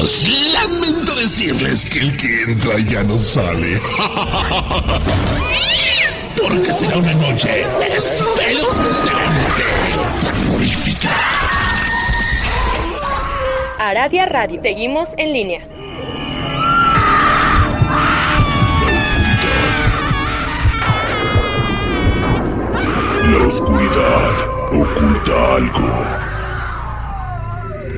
[0.00, 0.24] Amigos,
[0.54, 3.78] lamento decirles que el que entra ya no sale.
[6.42, 9.62] Porque será una noche espeluznante,
[10.22, 11.10] terrorífica.
[13.78, 14.62] Aradia Radio.
[14.62, 15.68] Seguimos en línea.
[23.30, 24.36] La oscuridad
[24.72, 26.29] oculta algo.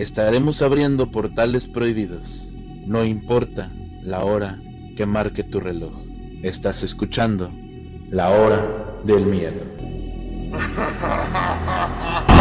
[0.00, 2.50] estaremos abriendo portales prohibidos.
[2.86, 3.70] No importa
[4.02, 4.58] la hora
[4.96, 5.92] que marque tu reloj.
[6.42, 7.52] Estás escuchando
[8.08, 9.60] la hora del miedo.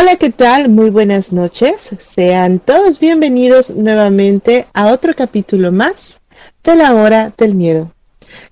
[0.00, 0.70] Hola, ¿qué tal?
[0.70, 1.90] Muy buenas noches.
[1.98, 6.22] Sean todos bienvenidos nuevamente a otro capítulo más
[6.64, 7.92] de la hora del miedo.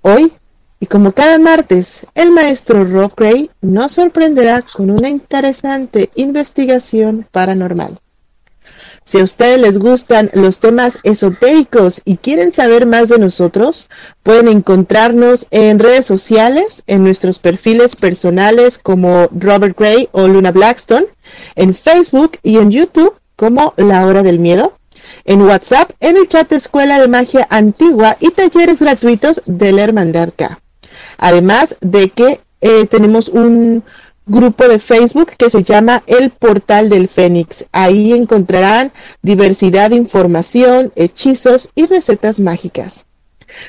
[0.01, 0.33] Hoy
[0.79, 7.99] y como cada martes, el maestro Rob Gray nos sorprenderá con una interesante investigación paranormal.
[9.05, 13.89] Si a ustedes les gustan los temas esotéricos y quieren saber más de nosotros,
[14.25, 21.07] pueden encontrarnos en redes sociales, en nuestros perfiles personales como Robert Gray o Luna Blackstone,
[21.55, 24.77] en Facebook y en YouTube como La Hora del Miedo,
[25.25, 29.85] en WhatsApp, en el chat de Escuela de Magia Antigua y talleres gratuitos de la
[29.85, 30.61] Hermandad K.
[31.19, 33.85] Además de que eh, tenemos un
[34.27, 37.65] grupo de Facebook que se llama El Portal del Fénix.
[37.73, 38.93] Ahí encontrarán
[39.23, 43.07] diversidad de información, hechizos y recetas mágicas.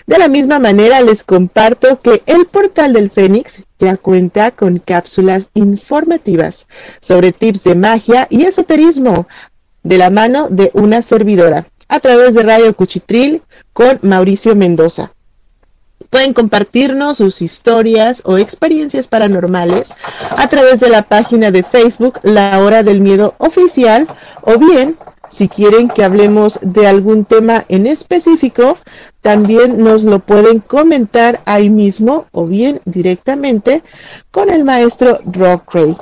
[0.07, 5.49] De la misma manera les comparto que el Portal del Fénix ya cuenta con cápsulas
[5.53, 6.67] informativas
[6.99, 9.27] sobre tips de magia y esoterismo
[9.83, 15.13] de la mano de una servidora a través de Radio Cuchitril con Mauricio Mendoza.
[16.09, 19.93] Pueden compartirnos sus historias o experiencias paranormales
[20.29, 24.07] a través de la página de Facebook La Hora del Miedo Oficial
[24.41, 24.97] o bien,
[25.29, 28.77] si quieren que hablemos de algún tema en específico,
[29.21, 33.83] también nos lo pueden comentar ahí mismo o bien directamente
[34.31, 35.97] con el maestro Rob Cray.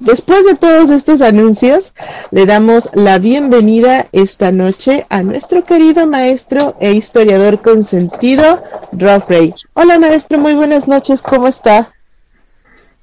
[0.00, 1.92] Después de todos estos anuncios,
[2.30, 9.52] le damos la bienvenida esta noche a nuestro querido maestro e historiador consentido, Rob Ray.
[9.74, 11.92] Hola maestro, muy buenas noches, ¿cómo está?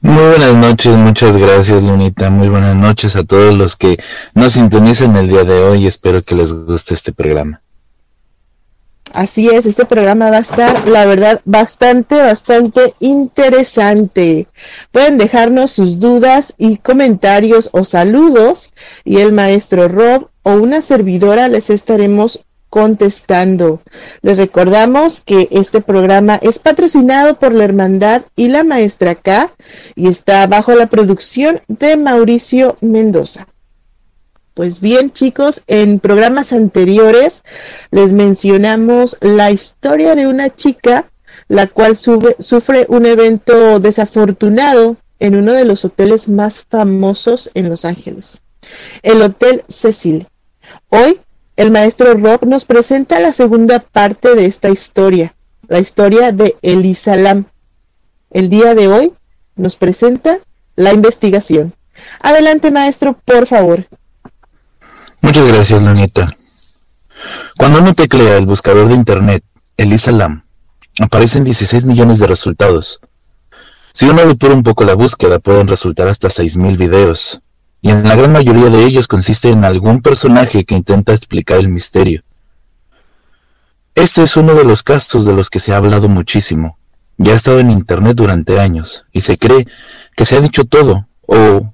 [0.02, 3.98] Muy buenas noches, muchas gracias Lunita, muy buenas noches a todos los que
[4.34, 7.62] nos sintonizan el día de hoy, espero que les guste este programa.
[9.18, 14.48] Así es, este programa va a estar, la verdad, bastante, bastante interesante.
[14.92, 18.74] Pueden dejarnos sus dudas y comentarios o saludos
[19.04, 23.82] y el maestro Rob o una servidora les estaremos contestando.
[24.22, 29.52] Les recordamos que este programa es patrocinado por la Hermandad y la Maestra K
[29.96, 33.48] y está bajo la producción de Mauricio Mendoza.
[34.58, 37.44] Pues bien, chicos, en programas anteriores
[37.92, 41.12] les mencionamos la historia de una chica
[41.48, 47.86] la cual sufre un evento desafortunado en uno de los hoteles más famosos en Los
[47.86, 48.42] Ángeles,
[49.04, 50.28] el Hotel Cecil.
[50.90, 51.22] Hoy,
[51.56, 55.36] el maestro Rob nos presenta la segunda parte de esta historia,
[55.68, 57.46] la historia de Elisa Lam.
[58.32, 59.14] El día de hoy
[59.56, 60.40] nos presenta
[60.76, 61.76] la investigación.
[62.22, 63.86] Adelante, maestro, por favor.
[65.22, 66.30] Muchas gracias Lunita.
[67.58, 69.44] Cuando uno teclea el buscador de internet,
[69.76, 70.44] Elisa Lam,
[71.00, 73.00] aparecen 16 millones de resultados.
[73.94, 77.42] Si uno depura un poco la búsqueda, pueden resultar hasta 6.000 videos,
[77.82, 81.70] y en la gran mayoría de ellos consiste en algún personaje que intenta explicar el
[81.70, 82.22] misterio.
[83.96, 86.78] Este es uno de los casos de los que se ha hablado muchísimo.
[87.18, 89.66] Ya ha estado en internet durante años, y se cree
[90.16, 91.74] que se ha dicho todo, o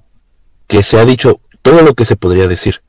[0.66, 2.80] que se ha dicho todo lo que se podría decir.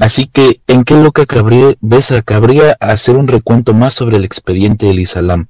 [0.00, 4.86] Así que, ¿en qué loca cabría, Besa cabría hacer un recuento más sobre el expediente
[4.86, 5.46] del Isalam?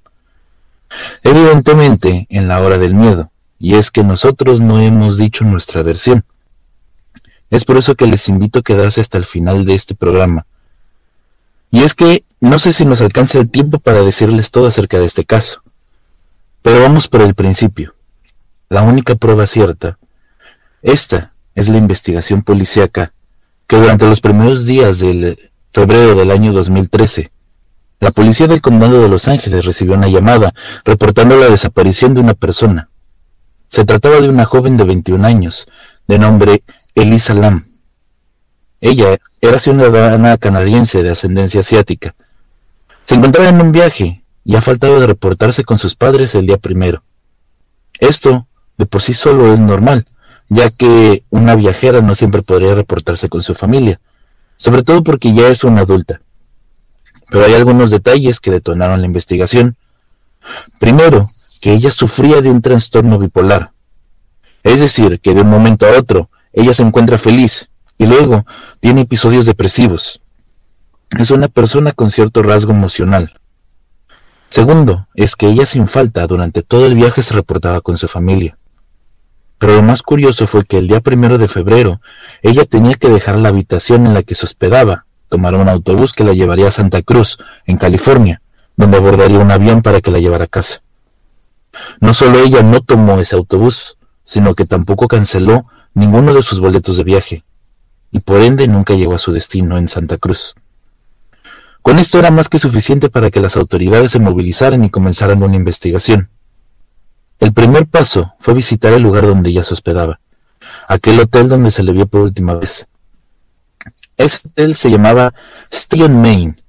[1.23, 6.25] Evidentemente, en la hora del miedo, y es que nosotros no hemos dicho nuestra versión.
[7.51, 10.45] Es por eso que les invito a quedarse hasta el final de este programa.
[11.71, 15.07] Y es que no sé si nos alcanza el tiempo para decirles todo acerca de
[15.07, 15.63] este caso.
[16.61, 17.95] Pero vamos por el principio.
[18.69, 19.99] La única prueba cierta.
[20.83, 23.14] Esta es la investigación policíaca
[23.67, 25.39] que durante los primeros días del
[25.73, 27.31] febrero del año 2013,
[28.01, 30.53] la policía del condado de Los Ángeles recibió una llamada
[30.85, 32.89] reportando la desaparición de una persona.
[33.71, 35.67] Se trataba de una joven de 21 años,
[36.07, 36.63] de nombre
[36.95, 37.67] Elisa Lam.
[38.81, 42.15] Ella era ciudadana canadiense de ascendencia asiática.
[43.07, 46.59] Se encontraba en un viaje y ha faltado de reportarse con sus padres el día
[46.59, 47.03] primero.
[47.99, 48.47] Esto,
[48.77, 50.07] de por sí solo, es normal,
[50.49, 54.01] ya que una viajera no siempre podría reportarse con su familia,
[54.57, 56.21] sobre todo porque ya es una adulta.
[57.31, 59.77] Pero hay algunos detalles que detonaron la investigación.
[60.79, 61.31] Primero,
[61.61, 63.71] que ella sufría de un trastorno bipolar.
[64.63, 68.47] Es decir, que de un momento a otro ella se encuentra feliz y luego
[68.81, 70.21] tiene episodios depresivos.
[71.19, 73.33] Es una persona con cierto rasgo emocional.
[74.51, 78.57] Segundo, es que ella sin falta durante todo el viaje se reportaba con su familia.
[79.59, 82.01] Pero lo más curioso fue que el día primero de febrero
[82.43, 86.25] ella tenía que dejar la habitación en la que se hospedaba, tomar un autobús que
[86.25, 88.41] la llevaría a Santa Cruz, en California,
[88.77, 90.83] donde abordaría un avión para que la llevara a casa.
[92.01, 96.97] No solo ella no tomó ese autobús, sino que tampoco canceló ninguno de sus boletos
[96.97, 97.45] de viaje,
[98.11, 100.55] y por ende nunca llegó a su destino en Santa Cruz.
[101.83, 105.57] Con esto era más que suficiente para que las autoridades se movilizaran y comenzaran una
[105.57, 106.31] investigación.
[107.41, 110.21] El primer paso fue visitar el lugar donde ella se hospedaba,
[110.89, 112.87] aquel hotel donde se le vio por última vez.
[114.17, 115.35] Ese hotel se llamaba
[115.71, 116.63] Station Main,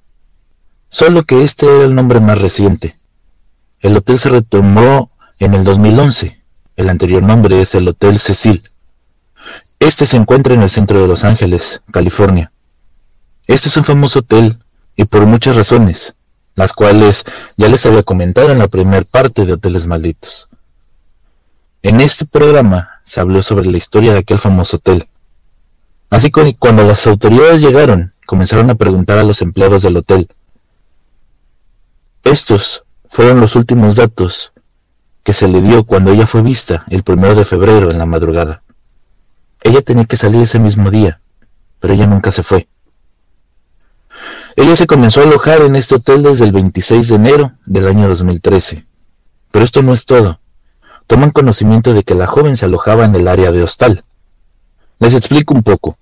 [0.90, 2.98] solo que este era el nombre más reciente.
[3.80, 6.42] El hotel se retomó en el 2011.
[6.76, 8.68] El anterior nombre es el Hotel Cecil.
[9.78, 12.50] Este se encuentra en el centro de Los Ángeles, California.
[13.46, 14.58] Este es un famoso hotel
[14.96, 16.14] y por muchas razones,
[16.54, 17.24] las cuales
[17.56, 20.48] ya les había comentado en la primera parte de Hoteles Malditos.
[21.82, 25.08] En este programa se habló sobre la historia de aquel famoso hotel.
[26.10, 30.28] Así que cuando las autoridades llegaron, comenzaron a preguntar a los empleados del hotel.
[32.24, 34.52] Estos fueron los últimos datos
[35.22, 38.62] que se le dio cuando ella fue vista el primero de febrero en la madrugada.
[39.62, 41.20] Ella tenía que salir ese mismo día,
[41.80, 42.68] pero ella nunca se fue.
[44.56, 48.08] Ella se comenzó a alojar en este hotel desde el 26 de enero del año
[48.08, 48.86] 2013.
[49.50, 50.40] Pero esto no es todo
[51.06, 54.04] toman conocimiento de que la joven se alojaba en el área de hostal.
[54.98, 55.96] Les explico un poco.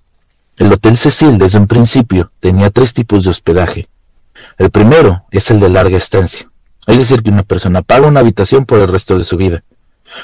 [0.57, 3.87] El Hotel Cecil desde un principio tenía tres tipos de hospedaje.
[4.57, 6.49] El primero es el de larga estancia,
[6.87, 9.63] es decir, que una persona paga una habitación por el resto de su vida.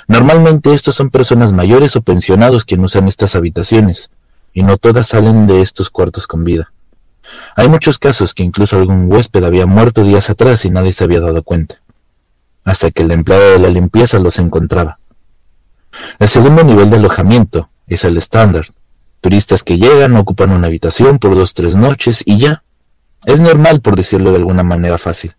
[0.08, 4.10] Normalmente estos son personas mayores o pensionados quienes usan estas habitaciones,
[4.54, 6.72] y no todas salen de estos cuartos con vida.
[7.56, 11.20] Hay muchos casos que incluso algún huésped había muerto días atrás y nadie se había
[11.20, 11.81] dado cuenta
[12.64, 14.98] hasta que el empleado de la limpieza los encontraba.
[16.20, 18.66] El segundo nivel de alojamiento es el estándar.
[19.20, 22.64] Turistas que llegan, ocupan una habitación por dos tres noches y ya.
[23.26, 25.36] Es normal, por decirlo de alguna manera fácil.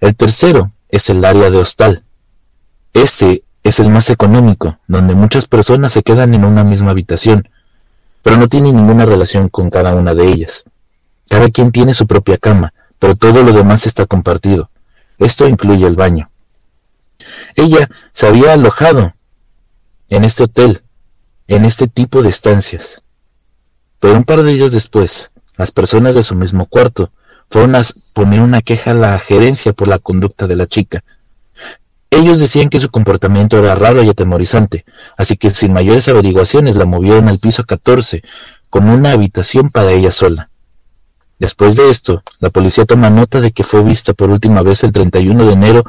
[0.00, 2.02] El tercero es el área de hostal.
[2.92, 7.48] Este es el más económico, donde muchas personas se quedan en una misma habitación,
[8.22, 10.64] pero no tienen ninguna relación con cada una de ellas.
[11.28, 14.70] Cada quien tiene su propia cama, pero todo lo demás está compartido.
[15.18, 16.30] Esto incluye el baño.
[17.54, 19.14] Ella se había alojado
[20.08, 20.82] en este hotel,
[21.48, 23.02] en este tipo de estancias.
[24.00, 27.10] Pero un par de días después, las personas de su mismo cuarto
[27.48, 27.82] fueron a
[28.12, 31.02] poner una queja a la gerencia por la conducta de la chica.
[32.10, 34.84] Ellos decían que su comportamiento era raro y atemorizante,
[35.16, 38.22] así que sin mayores averiguaciones la movieron al piso 14,
[38.70, 40.50] con una habitación para ella sola.
[41.38, 44.92] Después de esto, la policía toma nota de que fue vista por última vez el
[44.92, 45.84] 31 de enero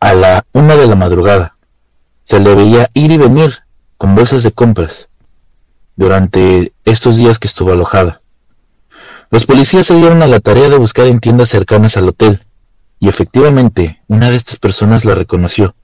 [0.00, 1.54] a la una de la madrugada.
[2.24, 3.60] Se le veía ir y venir
[3.96, 5.08] con bolsas de compras
[5.94, 8.20] durante estos días que estuvo alojada.
[9.30, 12.40] Los policías se dieron a la tarea de buscar en tiendas cercanas al hotel,
[12.98, 15.74] y efectivamente una de estas personas la reconoció.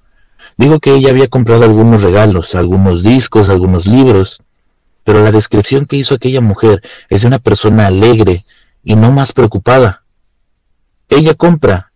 [0.57, 4.43] Dijo que ella había comprado algunos regalos, algunos discos, algunos libros,
[5.05, 8.43] pero la descripción que hizo aquella mujer es de una persona alegre,
[8.87, 10.05] y no más preocupada.
[11.09, 11.91] Ella compra,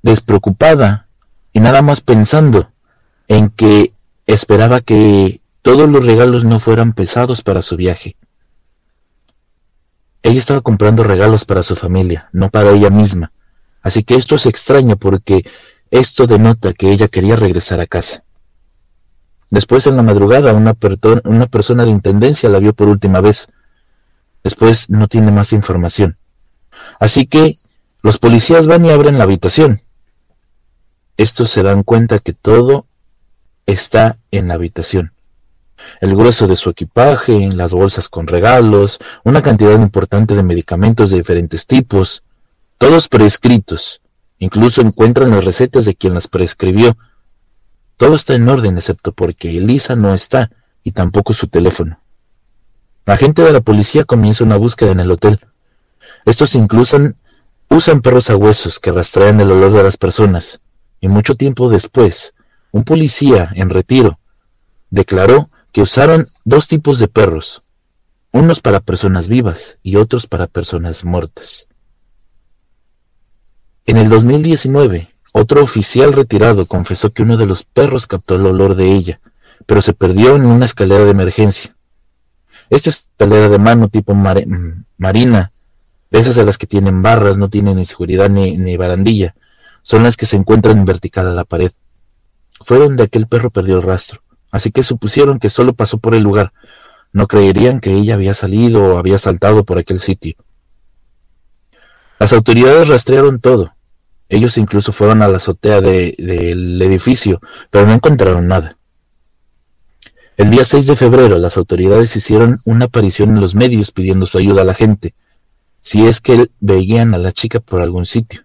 [0.00, 1.08] despreocupada
[1.52, 2.70] y nada más pensando
[3.26, 3.92] en que
[4.26, 8.14] esperaba que todos los regalos no fueran pesados para su viaje.
[10.22, 13.32] Ella estaba comprando regalos para su familia, no para ella misma.
[13.82, 15.44] Así que esto es extraño porque
[15.90, 18.22] esto denota que ella quería regresar a casa.
[19.50, 23.48] Después en la madrugada una, persona de intendencia la vio por última vez.
[24.44, 26.16] Después no tiene más información.
[27.00, 27.58] Así que
[28.02, 29.82] los policías van y abren la habitación.
[31.16, 32.86] Estos se dan cuenta que todo
[33.66, 35.12] está en la habitación.
[36.00, 41.18] El grueso de su equipaje, las bolsas con regalos, una cantidad importante de medicamentos de
[41.18, 42.22] diferentes tipos,
[42.78, 44.00] todos prescritos.
[44.38, 46.96] Incluso encuentran las recetas de quien las prescribió.
[47.96, 50.50] Todo está en orden excepto porque Elisa no está
[50.84, 51.98] y tampoco su teléfono.
[53.08, 55.40] La gente de la policía comienza una búsqueda en el hotel.
[56.26, 56.98] Estos incluso
[57.70, 60.60] usan perros a huesos que rastrean el olor de las personas.
[61.00, 62.34] Y mucho tiempo después,
[62.70, 64.18] un policía en retiro
[64.90, 67.62] declaró que usaron dos tipos de perros,
[68.30, 71.66] unos para personas vivas y otros para personas muertas.
[73.86, 78.74] En el 2019, otro oficial retirado confesó que uno de los perros captó el olor
[78.74, 79.18] de ella,
[79.64, 81.74] pero se perdió en una escalera de emergencia.
[82.70, 85.50] Esta escalera de mano tipo mm, marina,
[86.10, 89.34] esas a las que tienen barras, no tienen ni seguridad ni, ni barandilla,
[89.82, 91.72] son las que se encuentran en vertical a la pared.
[92.60, 96.22] Fue donde aquel perro perdió el rastro, así que supusieron que solo pasó por el
[96.22, 96.52] lugar.
[97.12, 100.34] No creerían que ella había salido o había saltado por aquel sitio.
[102.18, 103.72] Las autoridades rastrearon todo,
[104.28, 108.77] ellos incluso fueron a la azotea del edificio, pero no encontraron nada.
[110.38, 114.38] El día 6 de febrero las autoridades hicieron una aparición en los medios pidiendo su
[114.38, 115.12] ayuda a la gente,
[115.82, 118.42] si es que veían a la chica por algún sitio.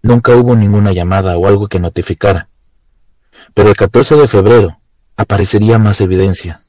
[0.00, 2.48] Nunca hubo ninguna llamada o algo que notificara.
[3.52, 4.78] Pero el 14 de febrero
[5.16, 6.62] aparecería más evidencia.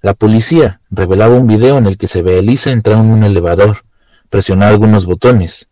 [0.00, 3.24] La policía revelaba un video en el que se ve a Elisa entrar en un
[3.24, 3.84] elevador,
[4.30, 5.68] presionar algunos botones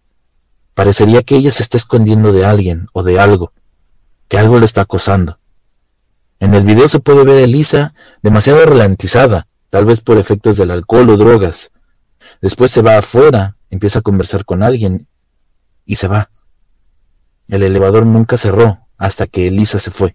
[0.75, 3.53] Parecería que ella se está escondiendo de alguien o de algo,
[4.29, 5.39] que algo le está acosando.
[6.45, 10.73] En el video se puede ver a Elisa demasiado ralentizada, tal vez por efectos del
[10.73, 11.73] alcohol o drogas.
[12.43, 15.09] Después se va afuera, empieza a conversar con alguien
[15.87, 16.29] y se va.
[17.49, 20.15] El elevador nunca cerró hasta que Elisa se fue.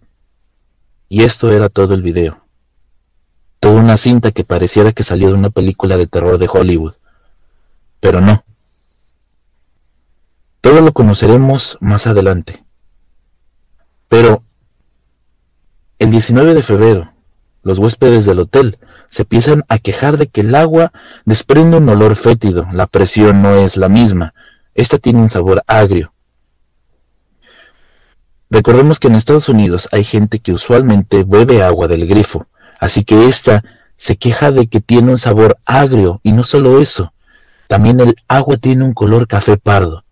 [1.07, 2.39] Y esto era todo el video.
[3.59, 6.93] Toda una cinta que pareciera que salió de una película de terror de Hollywood.
[7.99, 8.43] Pero no.
[10.61, 12.63] Todo lo conoceremos más adelante.
[14.09, 14.43] Pero
[15.99, 17.11] el 19 de febrero,
[17.61, 18.79] los huéspedes del hotel
[19.09, 20.91] se empiezan a quejar de que el agua
[21.25, 24.33] desprende un olor fétido, la presión no es la misma,
[24.75, 26.13] esta tiene un sabor agrio.
[28.49, 32.47] Recordemos que en Estados Unidos hay gente que usualmente bebe agua del grifo,
[32.79, 33.63] así que esta
[33.97, 37.13] se queja de que tiene un sabor agrio y no solo eso,
[37.67, 40.03] también el agua tiene un color café pardo.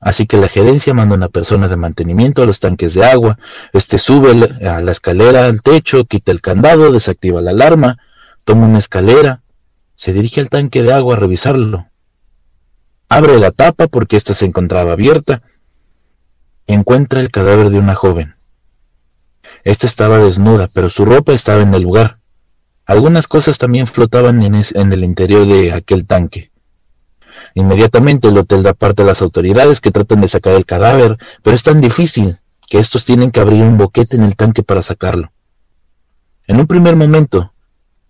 [0.00, 3.38] Así que la gerencia manda una persona de mantenimiento a los tanques de agua,
[3.72, 4.30] este sube
[4.66, 7.98] a la escalera al techo, quita el candado, desactiva la alarma,
[8.44, 9.40] toma una escalera,
[9.96, 11.86] se dirige al tanque de agua a revisarlo.
[13.08, 15.42] Abre la tapa porque ésta se encontraba abierta.
[16.66, 18.34] Encuentra el cadáver de una joven.
[19.64, 22.18] Esta estaba desnuda, pero su ropa estaba en el lugar.
[22.84, 26.50] Algunas cosas también flotaban en, en el interior de aquel tanque.
[27.56, 31.56] Inmediatamente el hotel da parte a las autoridades que tratan de sacar el cadáver, pero
[31.56, 32.36] es tan difícil
[32.68, 35.32] que estos tienen que abrir un boquete en el tanque para sacarlo.
[36.46, 37.54] En un primer momento,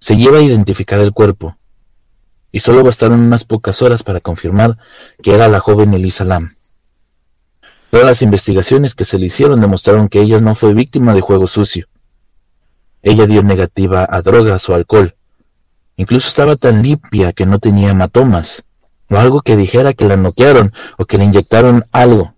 [0.00, 1.56] se lleva a identificar el cuerpo,
[2.50, 4.78] y solo bastaron unas pocas horas para confirmar
[5.22, 6.56] que era la joven Elisa Lam.
[7.92, 11.46] Todas las investigaciones que se le hicieron demostraron que ella no fue víctima de juego
[11.46, 11.86] sucio.
[13.00, 15.14] Ella dio negativa a drogas o alcohol.
[15.96, 18.64] Incluso estaba tan limpia que no tenía hematomas
[19.10, 22.34] o algo que dijera que la noquearon o que le inyectaron algo.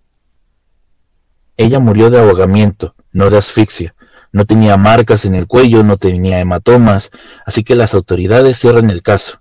[1.57, 3.95] Ella murió de ahogamiento, no de asfixia.
[4.31, 7.11] No tenía marcas en el cuello, no tenía hematomas,
[7.47, 9.41] así que las autoridades cierran el caso.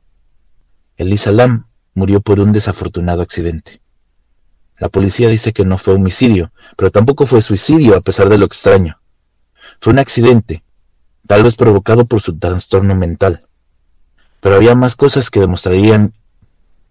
[0.95, 3.81] Elisa Lam murió por un desafortunado accidente.
[4.79, 8.45] La policía dice que no fue homicidio, pero tampoco fue suicidio a pesar de lo
[8.45, 8.99] extraño.
[9.81, 10.63] Fue un accidente,
[11.27, 13.43] tal vez provocado por su trastorno mental.
[14.39, 16.13] Pero había más cosas que demostrarían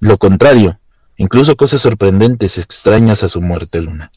[0.00, 0.78] lo contrario,
[1.16, 4.10] incluso cosas sorprendentes, extrañas a su muerte, Luna.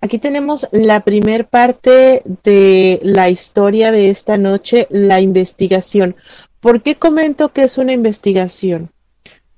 [0.00, 6.14] Aquí tenemos la primer parte de la historia de esta noche, la investigación.
[6.60, 8.90] ¿Por qué comento que es una investigación?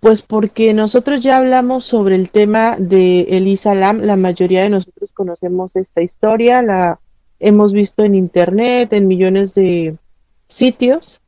[0.01, 5.11] Pues porque nosotros ya hablamos sobre el tema de Elisa Lam, la mayoría de nosotros
[5.13, 6.99] conocemos esta historia, la
[7.39, 9.97] hemos visto en internet, en millones de
[10.49, 11.21] sitios,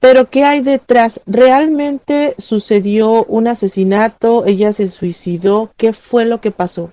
[0.00, 1.20] pero ¿qué hay detrás?
[1.26, 4.46] ¿Realmente sucedió un asesinato?
[4.46, 5.72] ¿Ella se suicidó?
[5.76, 6.90] ¿Qué fue lo que pasó?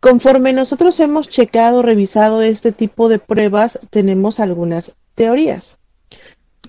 [0.00, 5.78] Conforme nosotros hemos checado, revisado este tipo de pruebas, tenemos algunas teorías.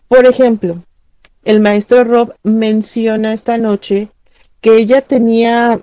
[0.07, 0.81] Por ejemplo,
[1.43, 4.09] el maestro Rob menciona esta noche
[4.61, 5.81] que ella tenía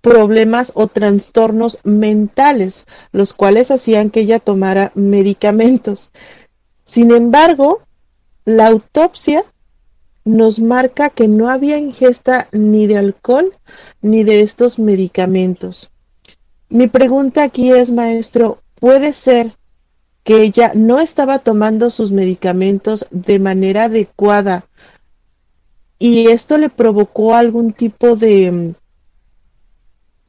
[0.00, 6.10] problemas o trastornos mentales, los cuales hacían que ella tomara medicamentos.
[6.84, 7.80] Sin embargo,
[8.44, 9.44] la autopsia
[10.24, 13.52] nos marca que no había ingesta ni de alcohol
[14.00, 15.90] ni de estos medicamentos.
[16.68, 19.54] Mi pregunta aquí es, maestro, ¿puede ser
[20.24, 24.66] que ella no estaba tomando sus medicamentos de manera adecuada
[25.98, 28.74] y esto le provocó algún tipo de mm,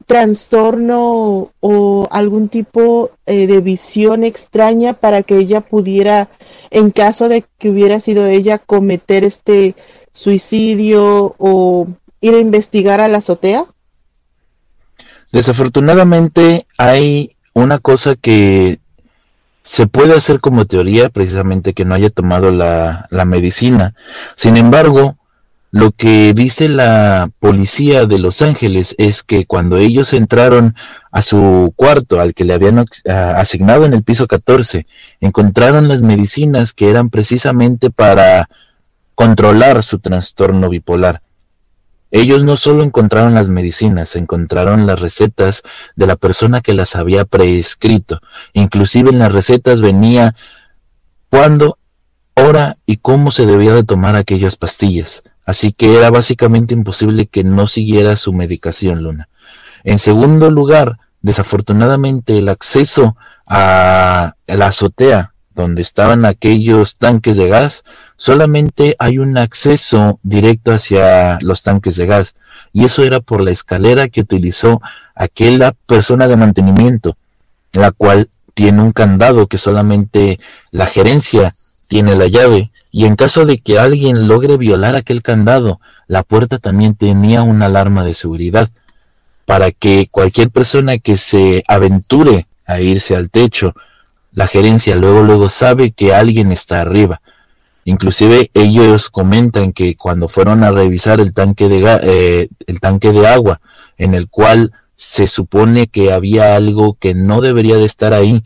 [0.06, 6.30] trastorno o algún tipo eh, de visión extraña para que ella pudiera,
[6.70, 9.74] en caso de que hubiera sido ella, cometer este
[10.12, 11.88] suicidio o
[12.20, 13.64] ir a investigar a la azotea?
[15.32, 18.78] Desafortunadamente hay una cosa que
[19.62, 23.94] se puede hacer como teoría, precisamente que no haya tomado la, la medicina.
[24.36, 25.16] Sin embargo,
[25.76, 30.74] lo que dice la policía de Los Ángeles es que cuando ellos entraron
[31.12, 34.86] a su cuarto al que le habían asignado en el piso 14,
[35.20, 38.48] encontraron las medicinas que eran precisamente para
[39.14, 41.20] controlar su trastorno bipolar.
[42.10, 45.62] Ellos no solo encontraron las medicinas, encontraron las recetas
[45.94, 48.22] de la persona que las había prescrito.
[48.54, 50.34] Inclusive en las recetas venía
[51.28, 51.76] cuándo,
[52.32, 57.44] hora y cómo se debía de tomar aquellas pastillas así que era básicamente imposible que
[57.44, 59.28] no siguiera su medicación, Luna.
[59.84, 67.84] En segundo lugar, desafortunadamente el acceso a la azotea donde estaban aquellos tanques de gas,
[68.16, 72.34] solamente hay un acceso directo hacia los tanques de gas.
[72.74, 74.82] Y eso era por la escalera que utilizó
[75.14, 77.16] aquella persona de mantenimiento,
[77.72, 80.38] la cual tiene un candado que solamente
[80.72, 81.54] la gerencia
[81.88, 86.56] tiene la llave y en caso de que alguien logre violar aquel candado, la puerta
[86.56, 88.70] también tenía una alarma de seguridad
[89.44, 93.74] para que cualquier persona que se aventure a irse al techo,
[94.32, 97.20] la gerencia luego luego sabe que alguien está arriba.
[97.84, 103.28] Inclusive ellos comentan que cuando fueron a revisar el tanque de eh, el tanque de
[103.28, 103.60] agua
[103.98, 108.42] en el cual se supone que había algo que no debería de estar ahí,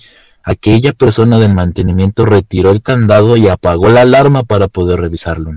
[0.50, 5.52] aquella persona del mantenimiento retiró el candado y apagó la alarma para poder revisarlo.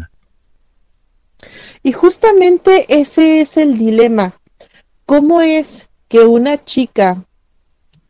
[1.81, 4.35] Y justamente ese es el dilema.
[5.05, 7.23] ¿Cómo es que una chica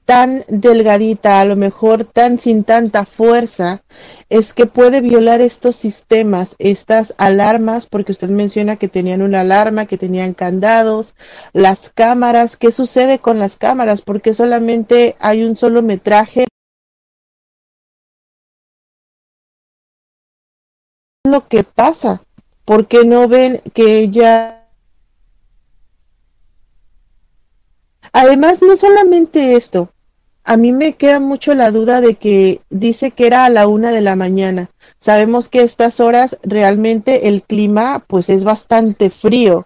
[0.06, 3.84] tan delgadita, a lo mejor tan sin tanta fuerza,
[4.30, 9.86] es que puede violar estos sistemas, estas alarmas, porque usted menciona que tenían una alarma,
[9.86, 11.16] que tenían candados,
[11.54, 14.02] las cámaras, ¿qué sucede con las cámaras?
[14.02, 16.46] Porque solamente hay un solo metraje
[21.34, 22.22] lo que pasa?
[22.64, 24.64] ¿Por qué no ven que ella...
[28.12, 29.90] Además, no solamente esto,
[30.44, 33.92] a mí me queda mucho la duda de que dice que era a la una
[33.92, 34.70] de la mañana.
[35.00, 39.66] Sabemos que estas horas realmente el clima pues es bastante frío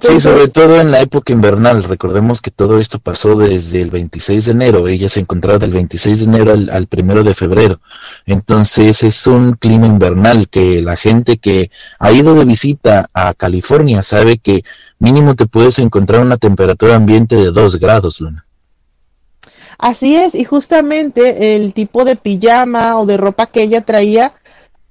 [0.00, 1.84] sí, sobre todo en la época invernal.
[1.84, 4.88] Recordemos que todo esto pasó desde el 26 de enero.
[4.88, 7.80] Ella se encontraba del 26 de enero al, al primero de febrero.
[8.26, 14.02] Entonces es un clima invernal que la gente que ha ido de visita a California
[14.02, 14.64] sabe que
[14.98, 18.44] mínimo te puedes encontrar una temperatura ambiente de 2 grados, Luna.
[19.78, 24.32] Así es, y justamente el tipo de pijama o de ropa que ella traía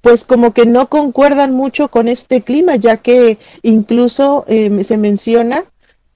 [0.08, 5.64] pues como que no concuerdan mucho con este clima, ya que incluso eh, se menciona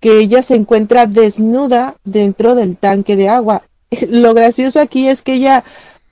[0.01, 3.65] que ella se encuentra desnuda dentro del tanque de agua.
[4.09, 5.63] Lo gracioso aquí es que ella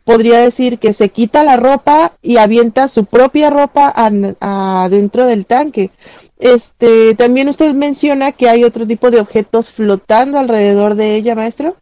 [0.05, 5.91] podría decir que se quita la ropa y avienta su propia ropa adentro del tanque.
[6.39, 11.77] Este, también usted menciona que hay otro tipo de objetos flotando alrededor de ella, maestro.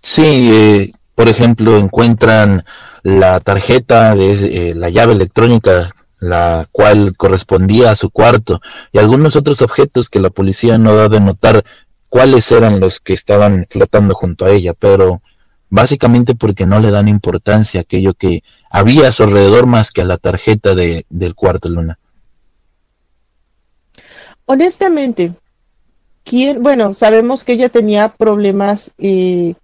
[0.00, 2.64] Sí, eh, por ejemplo, encuentran
[3.02, 5.90] la tarjeta de eh, la llave electrónica
[6.22, 8.60] la cual correspondía a su cuarto
[8.92, 11.64] y algunos otros objetos que la policía no da de notar
[12.08, 15.20] cuáles eran los que estaban flotando junto a ella, pero
[15.68, 20.04] básicamente porque no le dan importancia aquello que había a su alrededor más que a
[20.04, 21.98] la tarjeta de, del cuarto luna.
[24.44, 25.32] honestamente,
[26.24, 26.62] ¿quién?
[26.62, 29.54] Bueno, sabemos que ella tenía problemas, eh,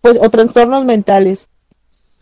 [0.00, 1.48] pues, o trastornos mentales,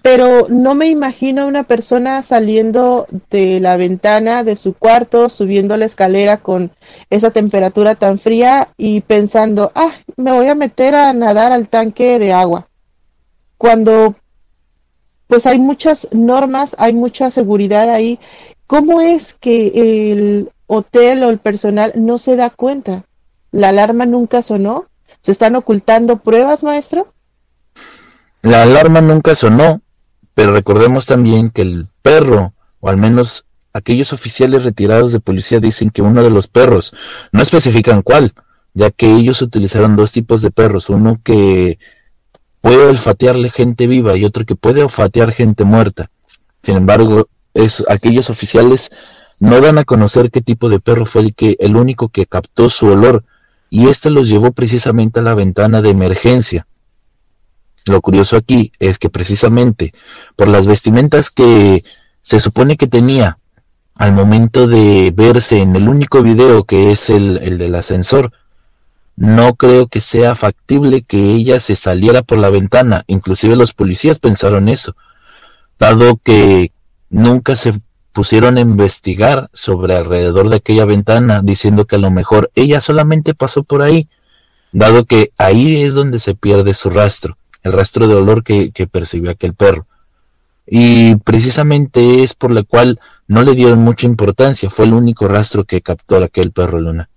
[0.03, 5.77] pero no me imagino a una persona saliendo de la ventana de su cuarto, subiendo
[5.77, 6.71] la escalera con
[7.11, 12.21] esa temperatura tan fría y pensando, ah, me voy a meter a nadar al tanque
[12.21, 12.69] de agua.
[13.59, 14.15] Cuando
[15.27, 18.21] pues hay muchas normas, hay mucha seguridad ahí.
[18.67, 23.05] ¿Cómo es que el hotel o el personal no se da cuenta?
[23.51, 24.87] ¿La alarma nunca sonó?
[25.23, 27.13] ¿Se están ocultando pruebas, maestro?
[28.47, 29.83] La alarma nunca sonó,
[30.37, 35.91] pero recordemos también que el perro, o al menos aquellos oficiales retirados de policía dicen
[35.91, 36.95] que uno de los perros,
[37.33, 38.35] no especifican cuál,
[38.73, 41.81] ya que ellos utilizaron dos tipos de perros, uno que
[42.61, 46.09] puede olfatearle gente viva y otro que puede olfatear gente muerta.
[46.63, 48.93] Sin embargo, es, aquellos oficiales
[49.41, 52.71] no dan a conocer qué tipo de perro fue el que el único que captó
[52.71, 53.25] su olor
[53.71, 56.65] y este los llevó precisamente a la ventana de emergencia.
[57.87, 59.95] Lo curioso aquí es que precisamente
[60.35, 61.85] por las vestimentas que
[62.21, 63.39] se supone que tenía
[63.95, 68.33] al momento de verse en el único video que es el, el del ascensor,
[69.15, 73.05] no creo que sea factible que ella se saliera por la ventana.
[73.07, 74.97] Inclusive los policías pensaron eso,
[75.79, 76.73] dado que
[77.09, 77.73] nunca se
[78.13, 83.33] pusieron a investigar sobre alrededor de aquella ventana, diciendo que a lo mejor ella solamente
[83.33, 84.09] pasó por ahí,
[84.73, 89.31] dado que ahí es donde se pierde su rastro el rastro de olor que, percibió
[89.31, 89.87] aquel perro.
[90.67, 95.65] Y precisamente es por la cual no le dieron mucha importancia, fue el único rastro
[95.65, 97.09] que captó aquel perro Luna.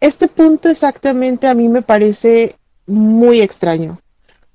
[0.00, 4.00] Este punto exactamente a mí me parece muy extraño.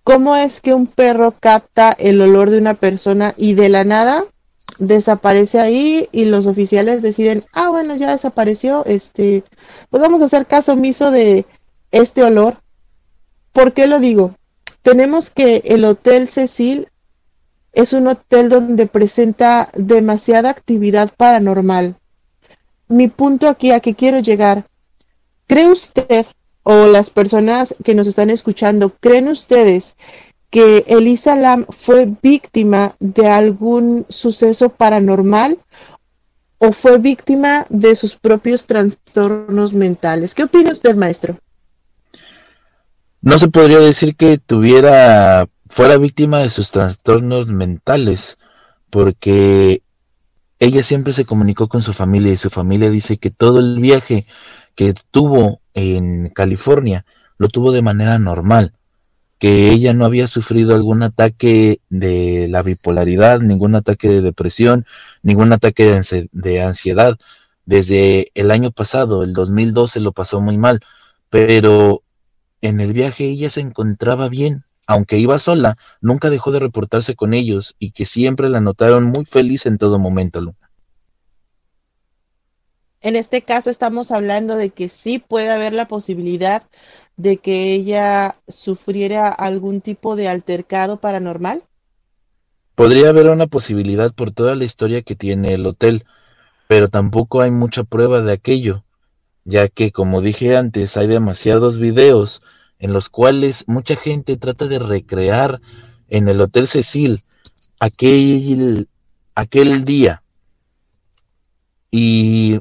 [0.06, 4.24] ¿Cómo es que un perro capta el olor de una persona y de la nada
[4.80, 9.44] desaparece ahí y los oficiales deciden, ah, bueno, ya desapareció, este,
[9.90, 11.46] pues vamos a hacer caso omiso de
[11.92, 12.63] este olor
[13.54, 14.36] ¿Por qué lo digo?
[14.82, 16.88] Tenemos que el Hotel Cecil
[17.72, 21.96] es un hotel donde presenta demasiada actividad paranormal.
[22.88, 24.66] Mi punto aquí a que quiero llegar.
[25.48, 26.26] ¿Cree usted
[26.64, 29.96] o las personas que nos están escuchando, creen ustedes
[30.50, 35.60] que Elisa Lam fue víctima de algún suceso paranormal
[36.58, 40.34] o fue víctima de sus propios trastornos mentales?
[40.34, 41.38] ¿Qué opina usted, maestro?
[43.24, 48.38] No se podría decir que tuviera fuera víctima de sus trastornos mentales,
[48.90, 49.82] porque
[50.60, 54.26] ella siempre se comunicó con su familia y su familia dice que todo el viaje
[54.76, 57.06] que tuvo en California
[57.38, 58.74] lo tuvo de manera normal,
[59.40, 64.86] que ella no había sufrido algún ataque de la bipolaridad, ningún ataque de depresión,
[65.22, 66.02] ningún ataque
[66.34, 67.18] de ansiedad.
[67.66, 70.82] Desde el año pasado, el 2012, lo pasó muy mal,
[71.30, 72.04] pero
[72.64, 77.34] en el viaje ella se encontraba bien, aunque iba sola, nunca dejó de reportarse con
[77.34, 80.58] ellos y que siempre la notaron muy feliz en todo momento, Luna.
[83.02, 86.64] En este caso estamos hablando de que sí puede haber la posibilidad
[87.18, 91.64] de que ella sufriera algún tipo de altercado paranormal.
[92.76, 96.06] Podría haber una posibilidad por toda la historia que tiene el hotel,
[96.68, 98.86] pero tampoco hay mucha prueba de aquello
[99.46, 102.42] ya que como dije antes hay demasiados videos
[102.80, 105.62] en los cuales mucha gente trata de recrear
[106.10, 107.24] en el Hotel Cecil
[107.80, 108.88] aquel,
[109.36, 110.22] aquel día.
[111.92, 112.60] Y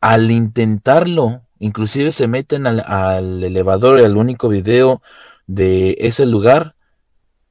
[0.00, 5.02] al intentarlo, inclusive se meten al, al elevador, al único video
[5.46, 6.74] de ese lugar,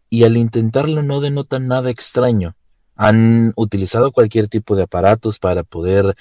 [0.09, 2.55] y al intentarlo no denotan nada extraño.
[2.95, 6.15] Han utilizado cualquier tipo de aparatos para poder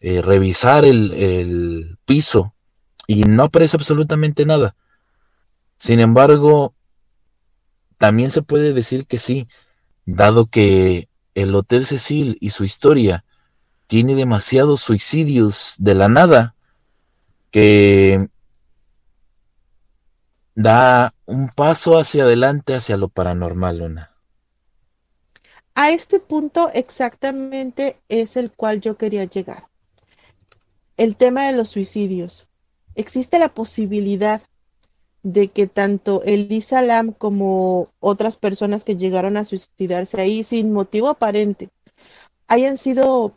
[0.00, 2.52] eh, revisar el, piso
[3.06, 4.76] y no aparece absolutamente nada.
[5.78, 6.74] Sin embargo,
[7.98, 9.48] también se puede decir que sí,
[10.04, 13.24] dado que el Hotel Cecil y su historia
[13.86, 16.54] tiene demasiados suicidios de la nada
[17.50, 18.28] que
[20.54, 24.12] da un paso hacia adelante hacia lo paranormal, Luna.
[25.74, 29.68] A este punto exactamente es el cual yo quería llegar
[30.96, 32.48] el tema de los suicidios.
[32.94, 34.42] Existe la posibilidad
[35.22, 41.08] de que tanto Elisa Lam como otras personas que llegaron a suicidarse ahí sin motivo
[41.08, 41.68] aparente
[42.46, 43.34] hayan sido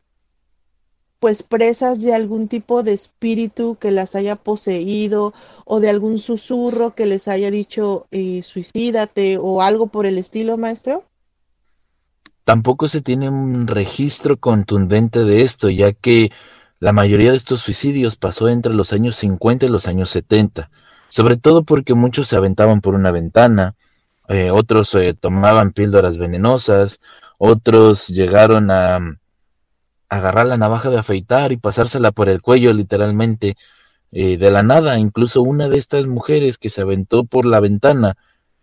[1.19, 5.33] pues presas de algún tipo de espíritu que las haya poseído
[5.65, 10.57] o de algún susurro que les haya dicho eh, suicídate o algo por el estilo,
[10.57, 11.03] maestro?
[12.45, 16.31] Tampoco se tiene un registro contundente de esto, ya que
[16.79, 20.71] La mayoría de estos suicidios pasó entre los años 50 y los años 70,
[21.09, 23.75] sobre todo porque muchos se aventaban por una ventana,
[24.29, 27.01] eh, otros eh, tomaban píldoras venenosas,
[27.37, 28.99] otros llegaron a,
[30.09, 33.57] agarrar la navaja de afeitar y pasársela por el cuello literalmente
[34.11, 34.97] eh, de la nada.
[34.97, 38.17] Incluso una de estas mujeres que se aventó por la ventana,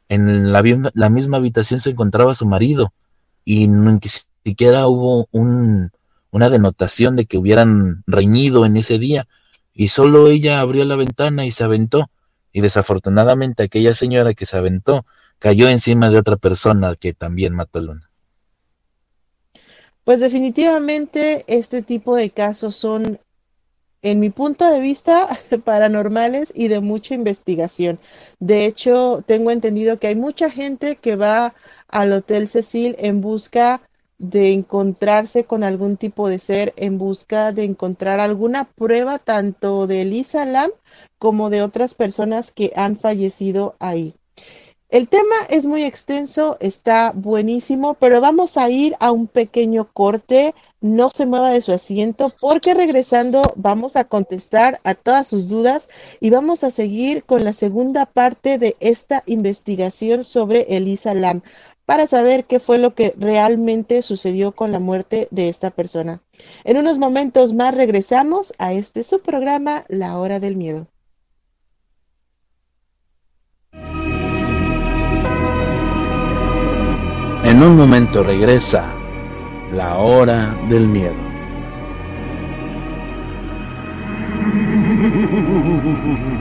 [0.09, 0.63] en la,
[0.95, 2.93] la misma habitación se encontraba su marido
[3.45, 4.01] y ni
[4.45, 5.91] siquiera hubo un,
[6.37, 9.27] una denotación de que hubieran reñido en ese día
[9.72, 12.11] y solo ella abrió la ventana y se aventó
[12.53, 15.07] y desafortunadamente aquella señora que se aventó
[15.38, 18.11] cayó encima de otra persona que también mató a Luna.
[20.05, 23.18] Pues definitivamente este tipo de casos son,
[24.03, 25.29] en mi punto de vista,
[25.64, 27.99] paranormales y de mucha investigación.
[28.40, 31.55] De hecho, tengo entendido que hay mucha gente que va
[31.88, 33.81] al Hotel Cecil en busca
[34.19, 40.03] de encontrarse con algún tipo de ser, en busca de encontrar alguna prueba tanto de
[40.03, 40.71] Elisa Lam
[41.19, 44.15] como de otras personas que han fallecido ahí.
[44.89, 50.55] El tema es muy extenso, está buenísimo, pero vamos a ir a un pequeño corte.
[50.81, 55.89] No se mueva de su asiento porque regresando vamos a contestar a todas sus dudas
[56.21, 61.43] y vamos a seguir con la segunda parte de esta investigación sobre Elisa Lam
[61.87, 66.20] para saber qué fue lo que realmente sucedió con la muerte de esta persona.
[66.64, 70.88] En unos momentos más regresamos a este su programa La Hora del Miedo.
[77.44, 78.92] En un momento regresa
[79.70, 81.14] la hora del miedo.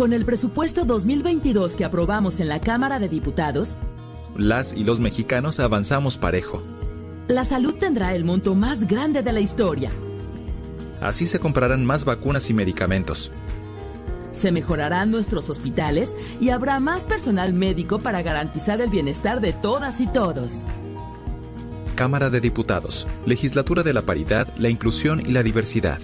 [0.00, 3.76] Con el presupuesto 2022 que aprobamos en la Cámara de Diputados,
[4.34, 6.62] las y los mexicanos avanzamos parejo.
[7.28, 9.90] La salud tendrá el monto más grande de la historia.
[11.02, 13.30] Así se comprarán más vacunas y medicamentos.
[14.32, 20.00] Se mejorarán nuestros hospitales y habrá más personal médico para garantizar el bienestar de todas
[20.00, 20.64] y todos.
[21.94, 26.00] Cámara de Diputados, Legislatura de la Paridad, la Inclusión y la Diversidad.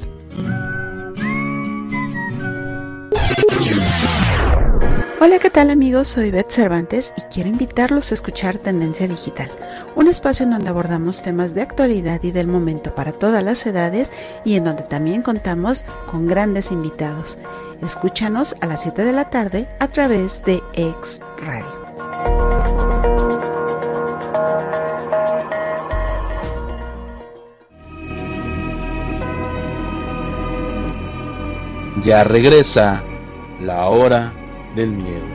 [5.26, 6.06] Hola, ¿qué tal amigos?
[6.06, 9.50] Soy Beth Cervantes y quiero invitarlos a escuchar Tendencia Digital,
[9.96, 14.12] un espacio en donde abordamos temas de actualidad y del momento para todas las edades
[14.44, 17.38] y en donde también contamos con grandes invitados.
[17.82, 21.66] Escúchanos a las 7 de la tarde a través de X Radio.
[32.04, 33.02] Ya regresa
[33.58, 34.45] la hora
[34.76, 35.26] del miedo.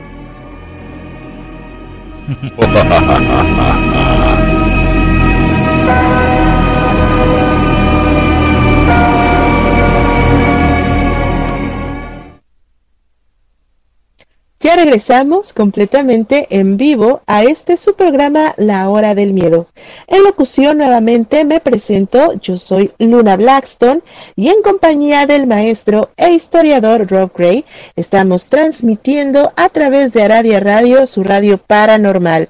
[14.62, 19.66] Ya regresamos completamente en vivo a este su programa La Hora del Miedo.
[20.06, 24.02] En locución nuevamente me presento, yo soy Luna Blackstone
[24.36, 27.64] y en compañía del maestro e historiador Rob Gray
[27.96, 32.48] estamos transmitiendo a través de Aradia Radio su radio paranormal.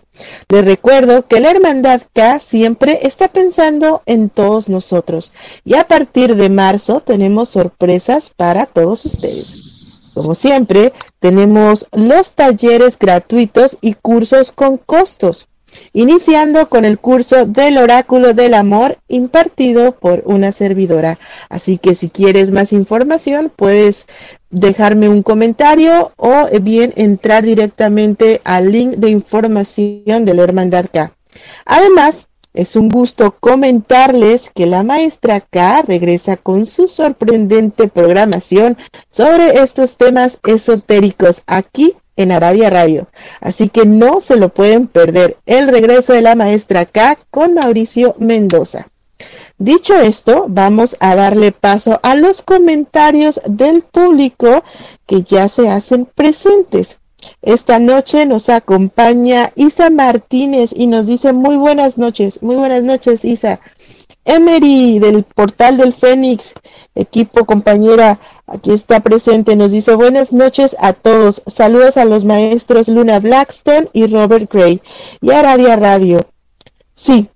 [0.51, 5.33] Les recuerdo que la Hermandad K siempre está pensando en todos nosotros
[5.65, 9.72] y a partir de marzo tenemos sorpresas para todos ustedes.
[10.15, 15.49] Como siempre, tenemos los talleres gratuitos y cursos con costos,
[15.93, 21.19] iniciando con el curso del oráculo del amor impartido por una servidora.
[21.49, 24.07] Así que si quieres más información, puedes
[24.51, 31.13] dejarme un comentario o bien entrar directamente al link de información de la Hermandad K.
[31.65, 38.77] Además, es un gusto comentarles que la maestra K regresa con su sorprendente programación
[39.09, 43.09] sobre estos temas esotéricos aquí en Arabia Radio.
[43.41, 48.15] Así que no se lo pueden perder el regreso de la maestra K con Mauricio
[48.19, 48.89] Mendoza.
[49.59, 54.65] Dicho esto, vamos a darle paso a los comentarios del público
[55.07, 56.99] que ya se hacen presentes.
[57.43, 63.25] Esta noche nos acompaña Isa Martínez y nos dice muy buenas noches, muy buenas noches
[63.25, 63.61] Isa.
[64.25, 66.55] Emery del portal del Fénix,
[66.95, 72.87] equipo compañera, aquí está presente, nos dice buenas noches a todos, saludos a los maestros
[72.87, 74.81] Luna Blackstone y Robert Gray
[75.21, 76.21] y a Radio Radio.
[76.95, 77.29] Sí,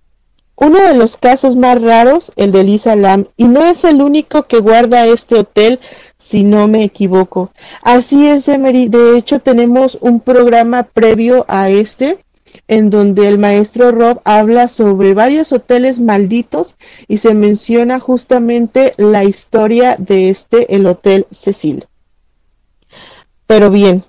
[0.54, 4.44] uno de los casos más raros, el de Lisa Lam, y no es el único
[4.44, 5.80] que guarda este hotel,
[6.18, 7.52] si no me equivoco.
[7.82, 8.88] Así es, Emery.
[8.88, 12.18] De hecho, tenemos un programa previo a este,
[12.68, 16.76] en donde el maestro Rob habla sobre varios hoteles malditos
[17.08, 21.86] y se menciona justamente la historia de este, el Hotel Cecil.
[23.46, 24.04] Pero bien,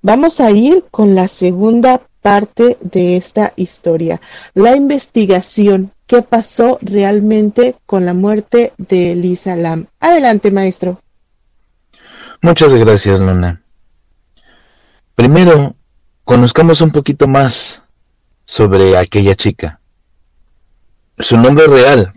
[0.00, 4.20] vamos a ir con la segunda parte de esta historia,
[4.54, 9.86] la investigación, qué pasó realmente con la muerte de Lisa Lam.
[10.00, 11.00] Adelante, maestro.
[12.40, 13.62] Muchas gracias, Luna.
[15.14, 15.74] Primero,
[16.24, 17.82] conozcamos un poquito más
[18.44, 19.80] sobre aquella chica.
[21.18, 22.12] Su nombre real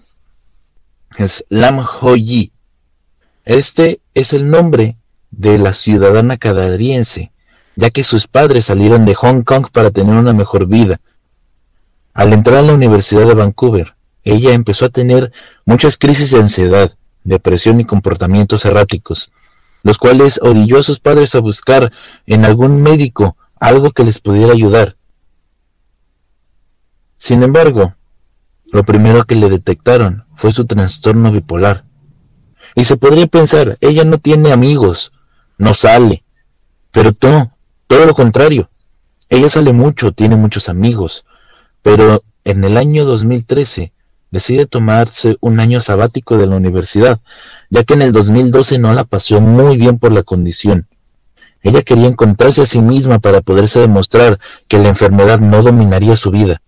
[1.17, 2.51] es Lam Ho-yi.
[3.45, 4.95] Este es el nombre
[5.31, 7.31] de la ciudadana canadiense
[7.75, 10.99] ya que sus padres salieron de Hong Kong para tener una mejor vida.
[12.13, 15.31] Al entrar a la Universidad de Vancouver, ella empezó a tener
[15.65, 16.91] muchas crisis de ansiedad,
[17.23, 19.31] depresión y comportamientos erráticos,
[19.83, 21.91] los cuales orilló a sus padres a buscar
[22.25, 24.95] en algún médico algo que les pudiera ayudar.
[27.17, 27.93] Sin embargo,
[28.71, 31.83] lo primero que le detectaron fue su trastorno bipolar.
[32.73, 35.11] Y se podría pensar, ella no tiene amigos,
[35.57, 36.23] no sale,
[36.91, 37.55] pero no,
[37.87, 38.69] todo lo contrario,
[39.29, 41.25] ella sale mucho, tiene muchos amigos,
[41.81, 43.91] pero en el año 2013
[44.31, 47.19] decide tomarse un año sabático de la universidad,
[47.69, 50.87] ya que en el 2012 no la pasó muy bien por la condición.
[51.61, 56.31] Ella quería encontrarse a sí misma para poderse demostrar que la enfermedad no dominaría su
[56.31, 56.61] vida.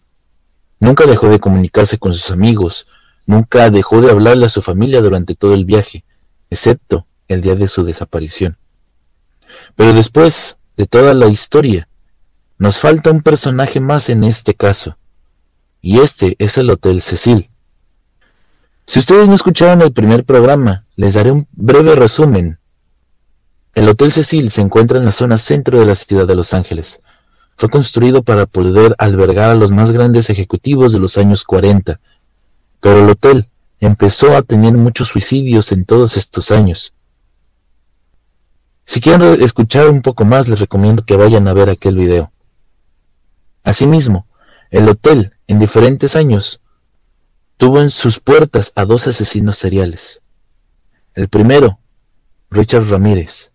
[0.79, 2.85] Nunca dejó de comunicarse con sus amigos,
[3.25, 6.03] nunca dejó de hablarle a su familia durante todo el viaje,
[6.51, 8.57] excepto el día de su desaparición.
[9.75, 11.87] Pero después de toda la historia.
[12.57, 14.97] Nos falta un personaje más en este caso,
[15.81, 17.49] y este es el Hotel Cecil.
[18.85, 22.59] Si ustedes no escucharon el primer programa, les daré un breve resumen.
[23.73, 26.99] El Hotel Cecil se encuentra en la zona centro de la ciudad de Los Ángeles.
[27.55, 31.99] Fue construido para poder albergar a los más grandes ejecutivos de los años 40,
[32.81, 33.47] pero el hotel
[33.79, 36.93] empezó a tener muchos suicidios en todos estos años.
[38.85, 42.31] Si quieren escuchar un poco más, les recomiendo que vayan a ver aquel video.
[43.63, 44.27] Asimismo,
[44.71, 46.59] el hotel, en diferentes años,
[47.57, 50.21] tuvo en sus puertas a dos asesinos seriales.
[51.15, 51.79] El primero,
[52.49, 53.51] Richard Ramírez,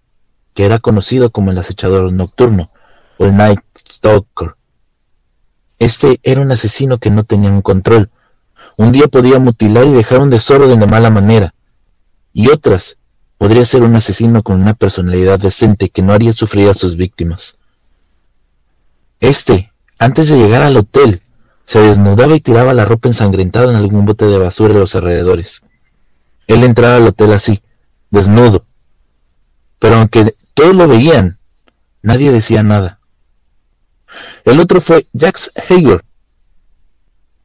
[0.55, 2.71] que era conocido como el acechador nocturno
[3.19, 4.55] o el Night Stalker.
[5.79, 8.11] Este era un asesino que no tenía un control.
[8.77, 11.55] Un día podía mutilar y dejar un desorden de mala manera,
[12.33, 12.97] y otras
[13.39, 17.57] Podría ser un asesino con una personalidad decente que no haría sufrir a sus víctimas.
[19.21, 21.23] Este, antes de llegar al hotel,
[21.69, 25.61] se desnudaba y tiraba la ropa ensangrentada en algún bote de basura de los alrededores.
[26.47, 27.61] Él entraba al hotel así,
[28.09, 28.65] desnudo.
[29.79, 31.37] Pero aunque todos lo veían,
[32.01, 32.99] nadie decía nada.
[34.47, 36.03] El otro fue Jax Hager.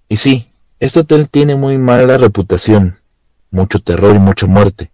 [0.07, 0.47] Y sí,
[0.79, 2.97] este hotel tiene muy mala reputación,
[3.51, 4.89] mucho terror y mucha muerte.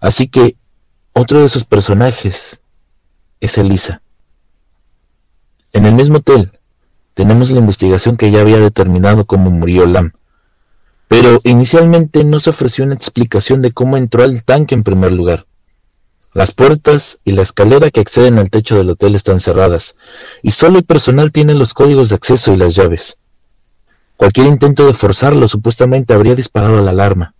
[0.00, 0.56] Así que
[1.12, 2.62] otro de sus personajes
[3.38, 4.00] es Elisa.
[5.74, 6.58] En el mismo hotel
[7.14, 10.12] tenemos la investigación que ya había determinado cómo murió Lam.
[11.08, 15.44] Pero inicialmente no se ofreció una explicación de cómo entró al tanque en primer lugar.
[16.32, 19.96] Las puertas y la escalera que acceden al techo del hotel están cerradas,
[20.42, 23.18] y solo el personal tiene los códigos de acceso y las llaves.
[24.16, 27.34] Cualquier intento de forzarlo supuestamente habría disparado la alarma.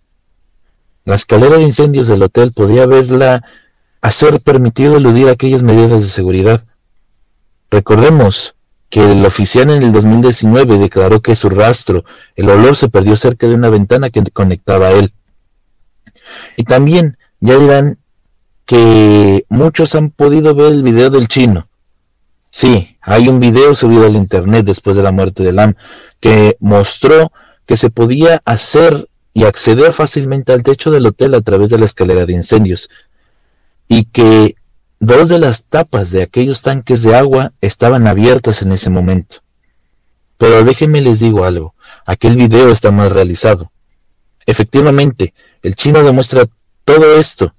[1.05, 3.43] La escalera de incendios del hotel podía haberla
[4.01, 6.63] hacer permitido eludir aquellas medidas de seguridad.
[7.71, 8.53] Recordemos
[8.93, 13.47] que el oficial en el 2019 declaró que su rastro, el olor se perdió cerca
[13.47, 15.11] de una ventana que conectaba a él.
[16.57, 17.97] Y también, ya dirán,
[18.67, 21.65] que muchos han podido ver el video del chino.
[22.51, 25.73] Sí, hay un video subido al internet después de la muerte de Lam
[26.19, 27.31] que mostró
[27.65, 31.85] que se podía hacer y acceder fácilmente al techo del hotel a través de la
[31.85, 32.91] escalera de incendios
[33.87, 34.55] y que
[35.05, 39.37] dos de las tapas de aquellos tanques de agua estaban abiertas en ese momento.
[40.37, 41.73] Pero déjenme les digo algo,
[42.05, 43.71] aquel video está mal realizado.
[44.45, 46.45] Efectivamente, el chino demuestra
[46.85, 47.53] todo esto,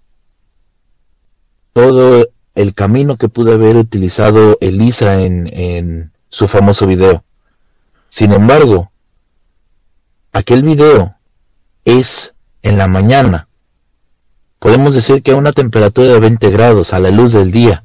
[1.72, 7.24] todo el camino que pudo haber utilizado Elisa en, en su famoso video.
[8.08, 8.90] Sin embargo,
[10.32, 11.14] aquel video
[11.84, 12.32] es
[12.62, 13.48] en la mañana.
[14.64, 17.84] Podemos decir que a una temperatura de 20 grados a la luz del día.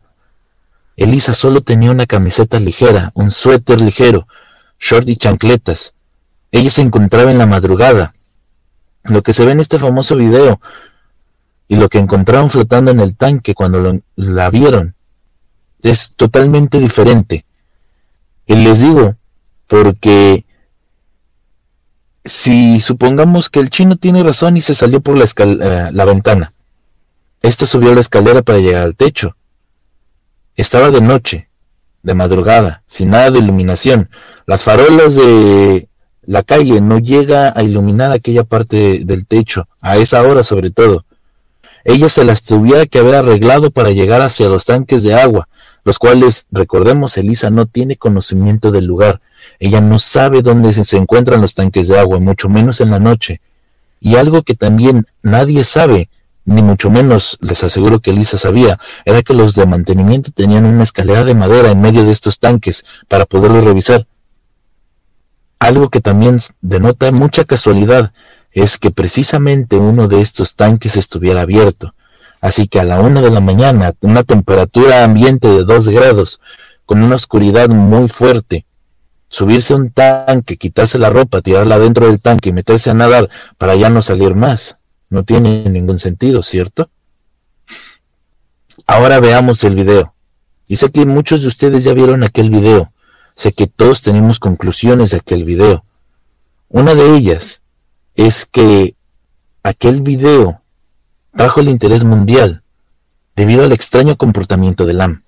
[0.96, 4.30] Elisa solo tenía una camiseta ligera, un suéter ligero,
[4.80, 5.94] short y chancletas.
[6.54, 8.14] Ella se encontraba en la madrugada.
[9.04, 10.62] Lo que se ve en este famoso video
[11.68, 14.96] y lo que encontraron flotando en el tanque cuando la vieron
[15.82, 17.44] es totalmente diferente.
[18.46, 19.18] Y les digo,
[19.68, 20.46] porque
[22.24, 26.54] si supongamos que el chino tiene razón y se salió por la, eh, la ventana,
[27.42, 29.36] esta subió la escalera para llegar al techo.
[30.56, 31.48] Estaba de noche,
[32.04, 34.10] de madrugada, sin nada de iluminación.
[34.46, 35.88] Las farolas de
[36.24, 41.06] la calle no llega a iluminar aquella parte del techo, a esa hora sobre todo.
[41.86, 45.48] Ella se las tuviera que haber arreglado para llegar hacia los tanques de agua,
[45.86, 49.22] los cuales, recordemos, Elisa no tiene conocimiento del lugar.
[49.60, 53.40] Ella no sabe dónde se encuentran los tanques de agua, mucho menos en la noche.
[54.02, 56.10] Y algo que también nadie sabe,
[56.50, 60.84] ni mucho menos les aseguro que Elisa sabía, era que los de mantenimiento tenían una
[60.84, 64.08] escalera de madera en medio de estos tanques para poderlos revisar.
[65.60, 68.14] Algo que también denota mucha casualidad
[68.52, 71.94] es que precisamente uno de estos tanques estuviera abierto.
[72.42, 76.40] Así que a la una de la mañana, una temperatura ambiente de dos grados,
[76.86, 78.66] con una oscuridad muy fuerte,
[79.28, 83.30] subirse a un tanque, quitarse la ropa, tirarla dentro del tanque y meterse a nadar
[83.60, 84.79] para ya no salir más,
[85.10, 86.90] no tiene ningún sentido, ¿cierto?
[88.86, 90.14] Ahora veamos el video.
[90.68, 92.92] Y sé que muchos de ustedes ya vieron aquel video.
[93.36, 95.84] Sé que todos tenemos conclusiones de aquel video.
[96.70, 97.62] Una de ellas
[98.16, 98.96] es que
[99.64, 100.62] aquel video
[101.36, 102.62] trajo el interés mundial
[103.36, 105.24] debido al extraño comportamiento de Lam.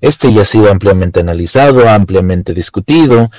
[0.00, 3.30] Este ya ha sido ampliamente analizado, ampliamente discutido,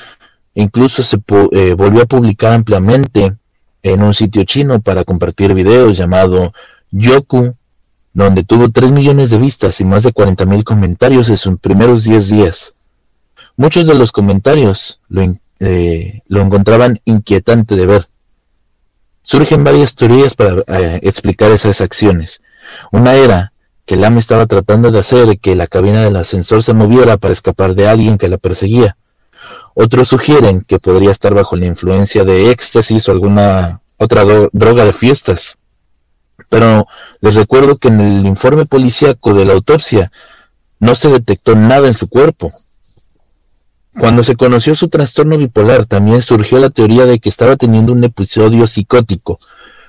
[0.53, 1.17] incluso se
[1.51, 3.35] eh, volvió a publicar ampliamente
[3.83, 6.53] en un sitio chino para compartir videos llamado
[6.91, 7.55] Yoku,
[8.13, 12.03] donde tuvo 3 millones de vistas y más de 40 mil comentarios en sus primeros
[12.03, 12.73] 10 días.
[13.57, 15.23] Muchos de los comentarios lo,
[15.59, 18.07] eh, lo encontraban inquietante de ver,
[19.23, 22.41] Surgen varias teorías para eh, explicar esas acciones.
[22.91, 23.53] Una era
[23.85, 27.75] que Lam estaba tratando de hacer que la cabina del ascensor se moviera para escapar
[27.75, 28.97] de alguien que la perseguía.
[29.73, 34.93] Otros sugieren que podría estar bajo la influencia de éxtasis o alguna otra droga de
[34.93, 35.57] fiestas.
[36.49, 36.87] Pero
[37.21, 40.11] les recuerdo que en el informe policíaco de la autopsia
[40.79, 42.51] no se detectó nada en su cuerpo,
[43.99, 48.03] cuando se conoció su trastorno bipolar, también surgió la teoría de que estaba teniendo un
[48.03, 49.37] episodio psicótico,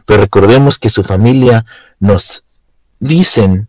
[0.07, 1.64] pero recordemos que su familia
[2.00, 2.42] nos
[2.98, 3.68] dicen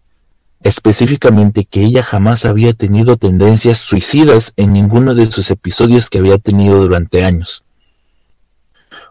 [0.64, 6.38] específicamente que ella jamás había tenido tendencias suicidas en ninguno de sus episodios que había
[6.38, 7.64] tenido durante años.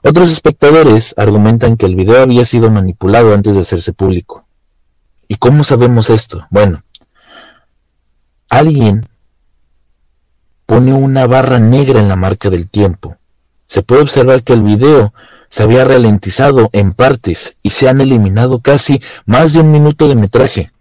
[0.02, 4.44] Otros espectadores argumentan que el video había sido manipulado antes de hacerse público.
[5.28, 6.46] ¿Y cómo sabemos esto?
[6.50, 6.82] Bueno,
[8.48, 9.08] alguien
[10.66, 13.16] pone una barra negra en la marca del tiempo.
[13.66, 15.14] Se puede observar que el video
[15.48, 20.14] se había ralentizado en partes y se han eliminado casi más de un minuto de
[20.14, 20.71] metraje.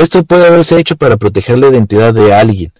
[0.00, 2.72] Esto puede haberse hecho para proteger la identidad de alguien.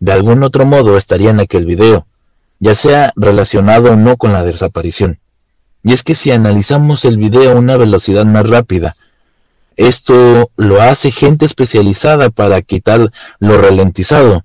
[0.00, 2.04] De algún otro modo estaría en aquel video,
[2.58, 5.18] ya sea relacionado o no con la desaparición.
[5.84, 8.96] Y es que si analizamos el video a una velocidad más rápida,
[9.76, 14.44] esto lo hace gente especializada para quitar lo ralentizado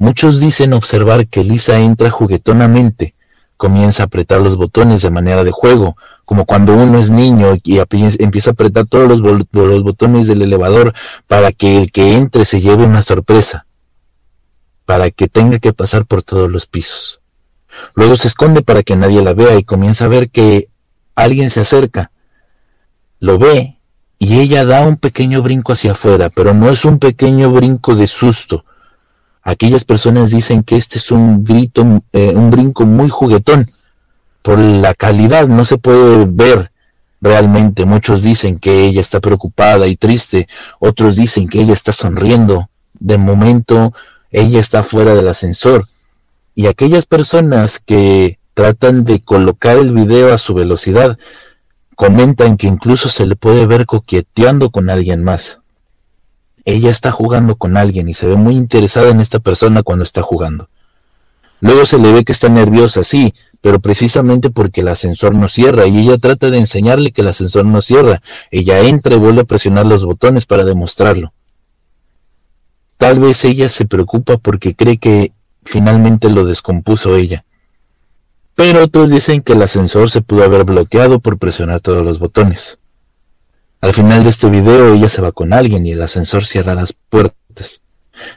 [0.00, 3.14] Muchos dicen observar que Lisa entra juguetonamente,
[3.58, 7.78] comienza a apretar los botones de manera de juego, como cuando uno es niño y
[7.78, 10.94] empieza a apretar todos los, los botones del elevador
[11.26, 13.66] para que el que entre se lleve una sorpresa,
[14.86, 17.20] para que tenga que pasar por todos los pisos.
[17.94, 20.68] Luego se esconde para que nadie la vea y comienza a ver que
[21.14, 22.10] alguien se acerca.
[23.20, 23.76] Lo ve
[24.18, 28.06] y ella da un pequeño brinco hacia afuera, pero no es un pequeño brinco de
[28.06, 28.64] susto,
[29.48, 33.66] Aquellas personas dicen que este es un grito, eh, un brinco muy juguetón.
[34.42, 36.70] Por la calidad no se puede ver
[37.22, 37.86] realmente.
[37.86, 40.48] Muchos dicen que ella está preocupada y triste,
[40.80, 42.68] otros dicen que ella está sonriendo.
[43.00, 43.94] De momento,
[44.32, 45.86] ella está fuera del ascensor.
[46.54, 51.18] Y aquellas personas que tratan de colocar el video a su velocidad,
[51.96, 55.60] comentan que incluso se le puede ver coqueteando con alguien más.
[56.68, 60.20] Ella está jugando con alguien y se ve muy interesada en esta persona cuando está
[60.20, 60.68] jugando.
[61.62, 65.86] Luego se le ve que está nerviosa, sí, pero precisamente porque el ascensor no cierra
[65.86, 68.20] y ella trata de enseñarle que el ascensor no cierra.
[68.50, 71.32] Ella entra y vuelve a presionar los botones para demostrarlo.
[72.98, 75.32] Tal vez ella se preocupa porque cree que
[75.64, 77.46] finalmente lo descompuso ella.
[78.54, 82.76] Pero otros dicen que el ascensor se pudo haber bloqueado por presionar todos los botones.
[83.80, 86.92] Al final de este video ella se va con alguien y el ascensor cierra las
[86.92, 87.80] puertas.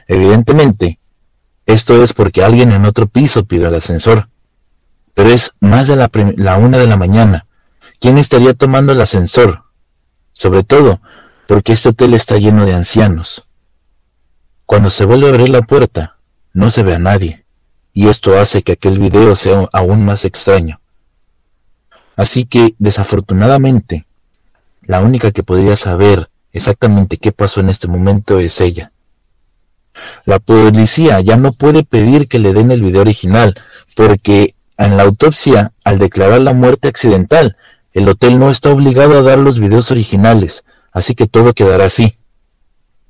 [0.06, 0.98] Evidentemente,
[1.66, 4.28] esto es porque alguien en otro piso pidió el ascensor.
[5.14, 7.46] Pero es más de la, la una de la mañana.
[8.00, 9.62] ¿Quién estaría tomando el ascensor?
[10.32, 11.00] Sobre todo
[11.46, 13.44] porque este hotel está lleno de ancianos.
[14.64, 16.16] Cuando se vuelve a abrir la puerta,
[16.54, 17.44] no se ve a nadie,
[17.92, 20.80] y esto hace que aquel video sea aún más extraño.
[22.16, 24.06] Así que, desafortunadamente,
[24.82, 28.92] la única que podría saber exactamente qué pasó en este momento es ella.
[30.24, 33.54] La policía ya no puede pedir que le den el video original,
[33.94, 37.56] porque en la autopsia, al declarar la muerte accidental,
[37.92, 42.16] el hotel no está obligado a dar los videos originales, así que todo quedará así.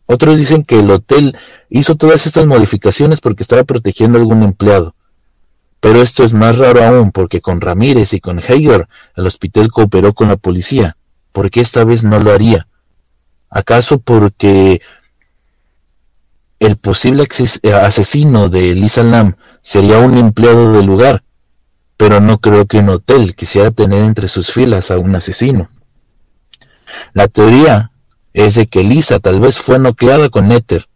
[0.06, 1.36] Otros dicen que el hotel
[1.70, 4.94] hizo todas estas modificaciones porque estaba protegiendo a algún empleado.
[5.80, 10.12] Pero esto es más raro aún porque con Ramírez y con Hager el hospital cooperó
[10.12, 10.96] con la policía.
[11.32, 12.66] ¿Por qué esta vez no lo haría?
[13.50, 14.80] ¿Acaso porque
[16.60, 17.26] el posible
[17.82, 21.22] asesino de Lisa Lam sería un empleado del lugar?
[21.96, 25.70] Pero no creo que un hotel quisiera tener entre sus filas a un asesino.
[27.14, 27.90] La teoría
[28.32, 30.88] es de que Lisa tal vez fue nucleada con éter,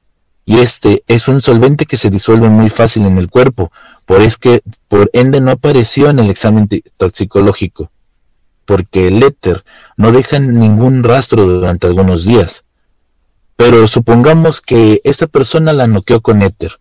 [0.44, 3.72] y este es un solvente que se disuelve muy fácil en el cuerpo,
[4.06, 7.90] por es que por ende no apareció en el examen toxicológico,
[8.66, 9.64] porque el éter
[9.96, 12.64] no deja ningún rastro durante algunos días.
[13.56, 16.72] Pero supongamos que esta persona la noqueó con éter.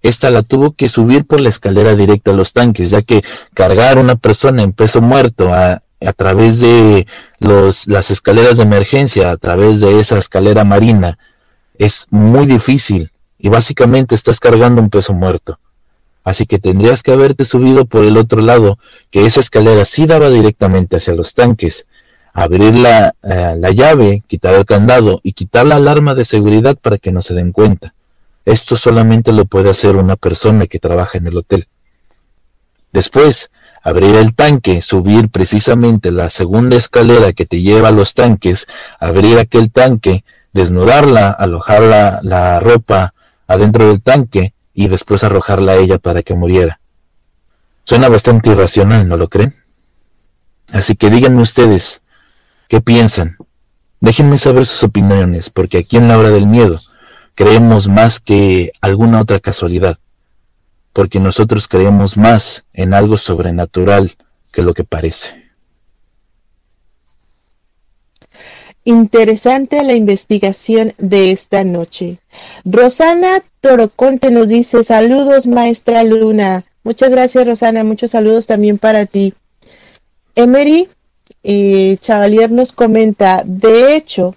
[0.00, 3.22] Esta la tuvo que subir por la escalera directa a los tanques, ya que
[3.52, 7.06] cargar una persona en peso muerto a a través de
[7.38, 11.18] los, las escaleras de emergencia, a través de esa escalera marina,
[11.78, 15.58] es muy difícil y básicamente estás cargando un peso muerto.
[16.24, 18.78] Así que tendrías que haberte subido por el otro lado,
[19.10, 21.86] que esa escalera sí daba directamente hacia los tanques,
[22.32, 26.98] abrir la, eh, la llave, quitar el candado y quitar la alarma de seguridad para
[26.98, 27.92] que no se den cuenta.
[28.44, 31.66] Esto solamente lo puede hacer una persona que trabaja en el hotel.
[32.92, 33.50] Después,
[33.82, 38.66] abrir el tanque, subir precisamente la segunda escalera que te lleva a los tanques,
[39.00, 43.14] abrir aquel tanque, desnudarla, alojar la, ropa
[43.46, 46.80] adentro del tanque y después arrojarla a ella para que muriera.
[47.84, 49.54] Suena bastante irracional, ¿no lo creen?
[50.72, 52.02] Así que díganme ustedes,
[52.68, 53.36] ¿qué piensan?
[54.00, 56.80] Déjenme saber sus opiniones, porque aquí en la hora del miedo
[57.34, 59.98] creemos más que alguna otra casualidad
[60.92, 64.14] porque nosotros creemos más en algo sobrenatural
[64.52, 65.41] que lo que parece.
[68.84, 72.18] Interesante la investigación de esta noche.
[72.64, 76.64] Rosana Toroconte nos dice saludos maestra Luna.
[76.82, 79.34] Muchas gracias Rosana, muchos saludos también para ti.
[80.34, 80.88] Emery
[81.44, 84.34] eh, Chavalier nos comenta, de hecho,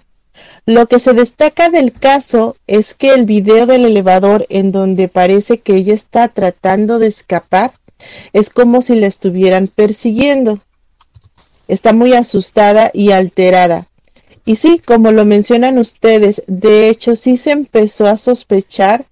[0.64, 5.58] lo que se destaca del caso es que el video del elevador en donde parece
[5.58, 7.72] que ella está tratando de escapar
[8.32, 10.60] es como si la estuvieran persiguiendo.
[11.68, 13.86] Está muy asustada y alterada.
[14.48, 19.04] Y sí, como lo mencionan ustedes, de hecho sí se empezó a sospechar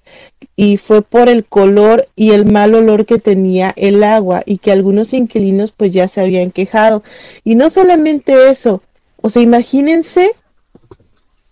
[0.54, 4.70] y fue por el color y el mal olor que tenía el agua y que
[4.70, 7.02] algunos inquilinos pues ya se habían quejado.
[7.42, 8.80] Y no solamente eso,
[9.20, 10.30] o sea, imagínense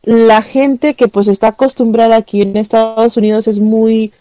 [0.04, 4.12] la gente que pues está acostumbrada aquí en Estados Unidos es muy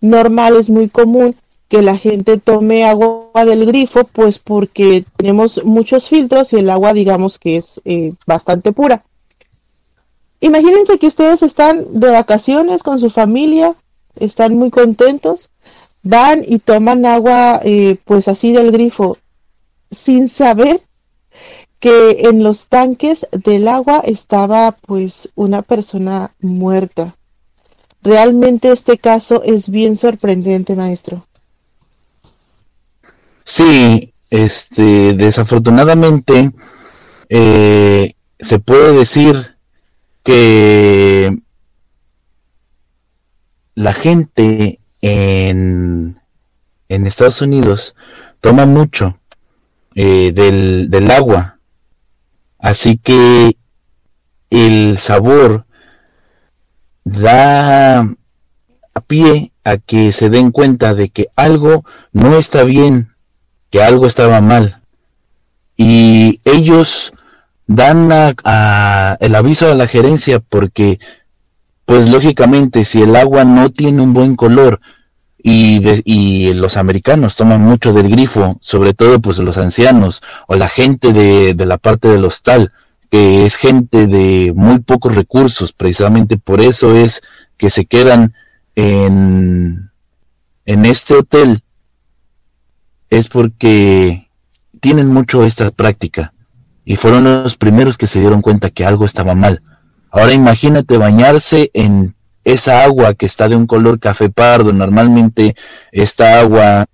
[0.00, 1.36] normal, es muy común
[1.68, 6.94] que la gente tome agua del grifo, pues porque tenemos muchos filtros y el agua
[6.94, 9.04] digamos que es eh, bastante pura.
[10.40, 13.74] Imagínense que ustedes están de vacaciones con su familia,
[14.18, 15.50] están muy contentos,
[16.02, 19.18] van y toman agua eh, pues así del grifo
[19.90, 20.80] sin saber
[21.78, 27.16] que en los tanques del agua estaba pues una persona muerta.
[28.02, 31.26] Realmente este caso es bien sorprendente, maestro.
[33.44, 36.52] Sí, este, desafortunadamente,
[37.28, 39.49] eh, se puede decir
[40.30, 41.36] que
[43.74, 46.20] la gente en,
[46.88, 47.96] en Estados Unidos
[48.40, 49.18] toma mucho
[49.96, 51.58] eh, del, del agua,
[52.60, 53.56] así que
[54.50, 55.64] el sabor
[57.02, 63.16] da a pie a que se den cuenta de que algo no está bien,
[63.70, 64.80] que algo estaba mal.
[65.76, 67.14] Y ellos
[67.70, 68.10] dan
[69.20, 70.98] el aviso a la gerencia porque,
[71.84, 74.80] pues lógicamente, si el agua no tiene un buen color
[75.40, 80.68] y, y los americanos toman mucho del grifo, sobre todo pues los ancianos o la
[80.68, 82.72] gente de, de la parte del hostal,
[83.08, 87.22] que es gente de muy pocos recursos, precisamente por eso es
[87.56, 88.34] que se quedan
[88.74, 89.90] en,
[90.66, 91.62] en este hotel,
[93.10, 94.28] es porque
[94.80, 96.32] tienen mucho esta práctica
[96.90, 99.62] y fueron los primeros que se dieron cuenta que algo estaba mal.
[100.10, 104.72] Ahora imagínate bañarse en esa agua que está de un color café pardo.
[104.72, 105.54] Normalmente
[105.92, 106.86] esta agua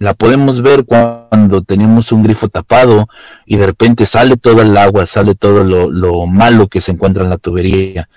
[0.00, 3.06] la podemos ver cuando tenemos un grifo tapado
[3.46, 7.22] y de repente sale todo el agua, sale todo lo, lo malo que se encuentra
[7.22, 8.08] en la tubería.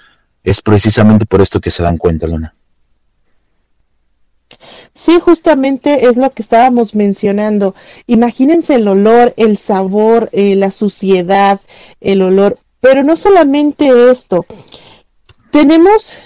[0.44, 2.56] Es precisamente por esto que se dan cuenta, Luna.
[4.96, 7.76] Sí, justamente es lo que estábamos mencionando.
[8.08, 11.60] Imagínense el olor, el sabor, eh, la suciedad,
[12.00, 12.58] el olor.
[12.80, 14.46] Pero no solamente esto.
[15.52, 16.18] Tenemos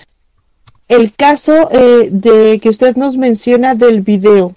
[0.88, 4.56] el caso eh, de que usted nos menciona del video.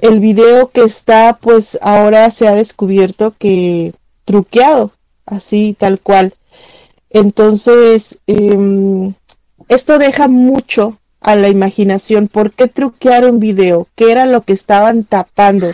[0.00, 3.94] El video que está, pues ahora se ha descubierto que
[4.24, 4.90] truqueado,
[5.24, 6.34] así tal cual.
[7.10, 9.14] Entonces, em,
[9.68, 12.28] esto deja mucho a la imaginación.
[12.28, 13.88] ¿Por qué truquear un video?
[13.94, 15.72] ¿Qué era lo que estaban tapando?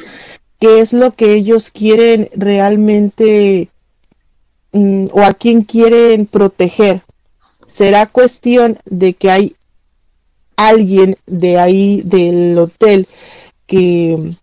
[0.59, 3.69] ¿Qué es lo que ellos quieren realmente
[4.73, 7.03] mm, o a quién quieren proteger?
[7.67, 9.57] ¿Será cuestión de que hay
[10.57, 13.09] alguien de ahí del hotel
[13.67, 14.37] que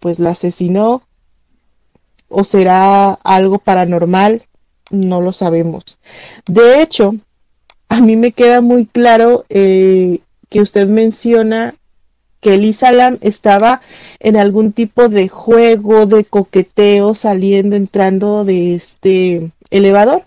[0.00, 1.02] pues la asesinó?
[2.28, 4.44] ¿O será algo paranormal?
[4.90, 5.98] No lo sabemos.
[6.46, 7.14] De hecho,
[7.88, 11.74] a mí me queda muy claro eh, que usted menciona
[12.40, 13.80] que Elisa Lam estaba
[14.20, 20.24] en algún tipo de juego, de coqueteo, saliendo, entrando de este elevador.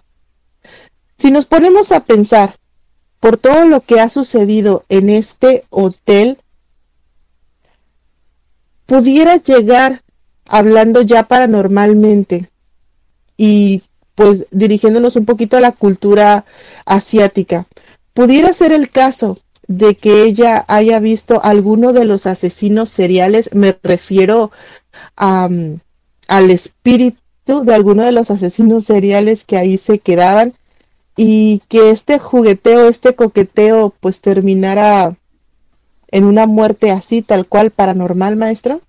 [1.17, 2.57] Si nos ponemos a pensar
[3.19, 6.39] por todo lo que ha sucedido en este hotel,
[8.85, 10.01] pudiera llegar
[10.47, 12.49] hablando ya paranormalmente
[13.37, 13.83] y
[14.15, 16.45] pues dirigiéndonos un poquito a la cultura
[16.85, 17.67] asiática,
[18.13, 19.39] pudiera ser el caso
[19.71, 24.51] de que ella haya visto alguno de los asesinos seriales, me refiero
[25.15, 25.79] al
[26.49, 30.53] espíritu de alguno de los asesinos seriales que ahí se quedaban
[31.15, 35.15] y que este jugueteo, este coqueteo, pues terminara
[36.09, 38.81] en una muerte así, tal cual, paranormal, maestro?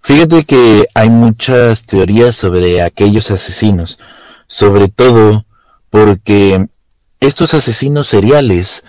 [0.00, 3.98] Fíjate que hay muchas teorías sobre aquellos asesinos,
[4.46, 5.44] sobre todo
[5.90, 6.68] porque
[7.20, 8.84] estos asesinos seriales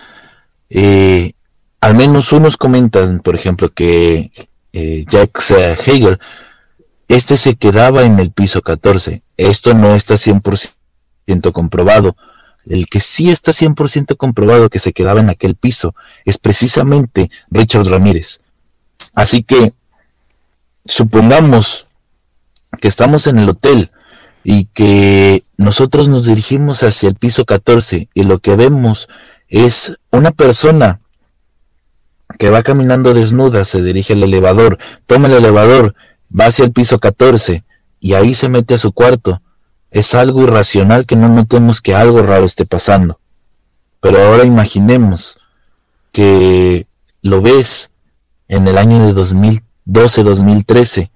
[0.69, 1.33] eh,
[1.81, 4.31] al menos unos comentan, por ejemplo, que
[4.73, 6.19] eh, Jacques Hegel,
[7.07, 9.21] este se quedaba en el piso 14.
[9.37, 12.15] Esto no está 100% comprobado.
[12.65, 15.93] El que sí está 100% comprobado que se quedaba en aquel piso
[16.25, 18.41] es precisamente Richard Ramírez.
[19.13, 19.73] Así que
[20.85, 21.87] supongamos
[22.79, 23.91] que estamos en el hotel
[24.43, 29.07] y que nosotros nos dirigimos hacia el piso 14 y lo que vemos
[29.49, 30.99] es una persona
[32.39, 35.95] que va caminando desnuda, se dirige al elevador, toma el elevador,
[36.37, 37.63] va hacia el piso 14
[37.99, 39.41] y ahí se mete a su cuarto.
[39.91, 43.19] Es algo irracional que no notemos que algo raro esté pasando.
[44.01, 45.37] Pero ahora imaginemos
[46.11, 46.87] que
[47.21, 47.91] lo ves
[48.47, 49.13] en el año de
[49.85, 51.09] 2012-2013.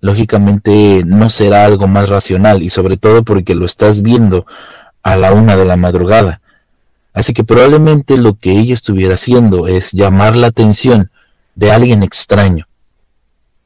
[0.00, 4.46] Lógicamente no será algo más racional y sobre todo porque lo estás viendo
[5.02, 6.40] a la una de la madrugada.
[7.12, 11.10] Así que probablemente lo que ella estuviera haciendo es llamar la atención
[11.54, 12.66] de alguien extraño.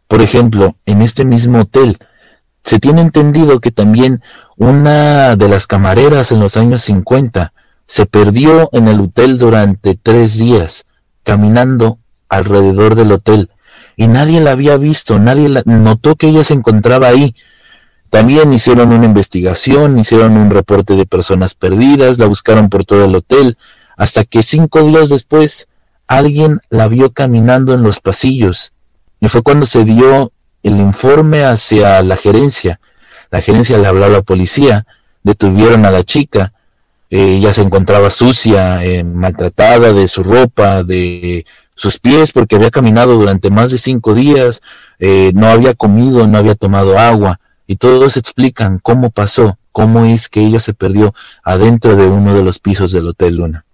[0.09, 1.99] Por ejemplo, en este mismo hotel,
[2.63, 4.23] se tiene entendido que también
[4.57, 7.53] una de las camareras en los años 50
[7.87, 10.87] se perdió en el hotel durante tres días,
[11.23, 13.51] caminando alrededor del hotel,
[13.97, 17.35] y nadie la había visto, nadie la, notó que ella se encontraba ahí,
[18.15, 23.17] también hicieron una investigación, hicieron un reporte de personas perdidas, la buscaron por todo el
[23.17, 23.59] hotel,
[23.97, 25.67] hasta que cinco días después
[26.07, 28.73] alguien la vio caminando en los pasillos.
[29.19, 30.31] Y fue cuando se dio
[30.63, 32.79] el informe hacia la gerencia.
[33.33, 34.87] La gerencia le habló a la policía,
[35.25, 36.53] detuvieron a la chica,
[37.11, 41.45] ella se encontraba sucia, eh, maltratada de su ropa, de
[41.75, 44.63] sus pies, porque había caminado durante más de cinco días,
[45.01, 50.29] eh, no había comido, no había tomado agua, y todos explican cómo pasó, cómo es
[50.29, 53.65] que ella se perdió adentro de uno de los pisos del Hotel Luna.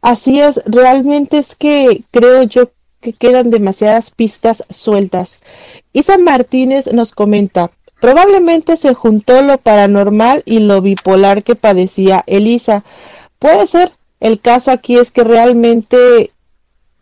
[0.00, 2.70] Así es, realmente es que creo yo
[3.00, 5.40] que quedan demasiadas pistas sueltas.
[5.92, 7.70] Isa Martínez nos comenta,
[8.00, 12.84] probablemente se juntó lo paranormal y lo bipolar que padecía Elisa.
[13.38, 16.30] Puede ser, el caso aquí es que realmente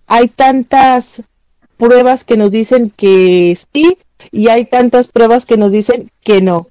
[0.07, 1.23] hay tantas
[1.77, 3.99] pruebas que nos dicen que sí
[4.31, 6.69] y hay tantas pruebas que nos dicen que no.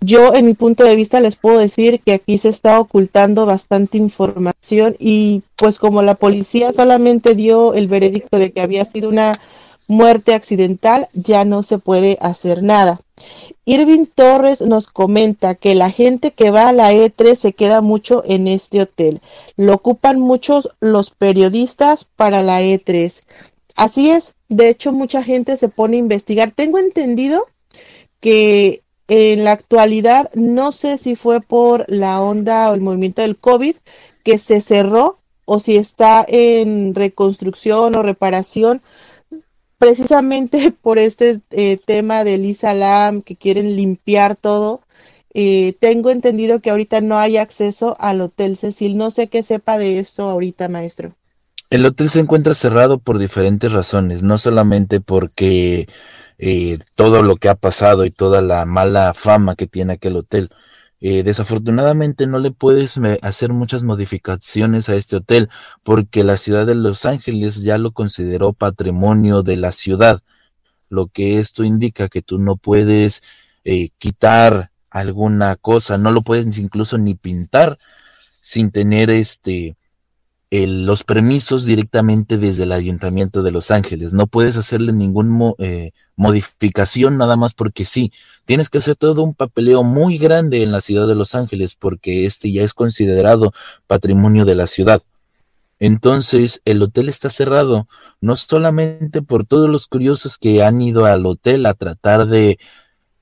[0.00, 3.96] Yo, en mi punto de vista, les puedo decir que aquí se está ocultando bastante
[3.96, 9.40] información y pues como la policía solamente dio el veredicto de que había sido una
[9.86, 13.00] muerte accidental, ya no se puede hacer nada.
[13.64, 18.22] Irving Torres nos comenta que la gente que va a la E3 se queda mucho
[18.26, 19.22] en este hotel.
[19.56, 23.22] Lo ocupan muchos los periodistas para la E3.
[23.74, 26.52] Así es, de hecho mucha gente se pone a investigar.
[26.52, 27.46] Tengo entendido
[28.20, 33.36] que en la actualidad, no sé si fue por la onda o el movimiento del
[33.36, 33.76] COVID
[34.22, 38.80] que se cerró o si está en reconstrucción o reparación,
[39.78, 44.80] precisamente por este eh, tema del Isalam que quieren limpiar todo.
[45.34, 48.96] Eh, tengo entendido que ahorita no hay acceso al Hotel Cecil.
[48.96, 51.14] No sé qué sepa de esto ahorita, maestro.
[51.74, 55.88] El hotel se encuentra cerrado por diferentes razones, no solamente porque
[56.38, 60.50] eh, todo lo que ha pasado y toda la mala fama que tiene aquel hotel.
[61.00, 65.50] Eh, desafortunadamente no le puedes hacer muchas modificaciones a este hotel
[65.82, 70.22] porque la ciudad de Los Ángeles ya lo consideró patrimonio de la ciudad,
[70.88, 73.24] lo que esto indica que tú no puedes
[73.64, 77.78] eh, quitar alguna cosa, no lo puedes incluso ni pintar
[78.40, 79.74] sin tener este
[80.50, 84.12] los permisos directamente desde el ayuntamiento de Los Ángeles.
[84.12, 88.12] No puedes hacerle ninguna eh, modificación nada más porque sí.
[88.44, 92.26] Tienes que hacer todo un papeleo muy grande en la ciudad de Los Ángeles porque
[92.26, 93.52] este ya es considerado
[93.86, 95.02] patrimonio de la ciudad.
[95.80, 97.88] Entonces, el hotel está cerrado,
[98.20, 102.58] no solamente por todos los curiosos que han ido al hotel a tratar de,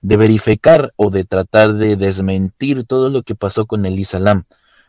[0.03, 4.45] de verificar o de tratar de desmentir todo lo que pasó con el Isalam,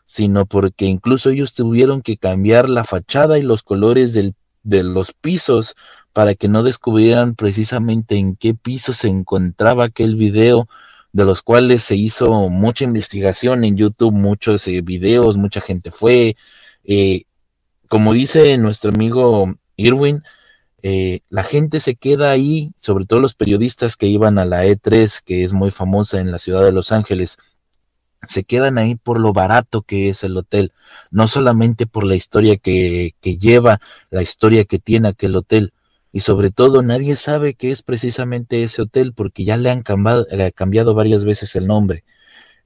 [0.05, 5.13] sino porque incluso ellos tuvieron que cambiar la fachada y los colores del, de los
[5.13, 5.75] pisos
[6.13, 10.67] para que no descubrieran precisamente en qué piso se encontraba aquel video,
[11.11, 16.35] de los cuales se hizo mucha investigación en YouTube, muchos eh, videos, mucha gente fue.
[16.83, 17.23] Eh,
[17.87, 20.23] como dice nuestro amigo Irwin,
[20.81, 25.21] eh, la gente se queda ahí, sobre todo los periodistas que iban a la E3,
[25.23, 27.37] que es muy famosa en la ciudad de Los Ángeles,
[28.27, 30.71] se quedan ahí por lo barato que es el hotel,
[31.11, 35.73] no solamente por la historia que, que lleva, la historia que tiene aquel hotel,
[36.15, 40.27] y sobre todo nadie sabe qué es precisamente ese hotel porque ya le han cambiado,
[40.53, 42.03] cambiado varias veces el nombre.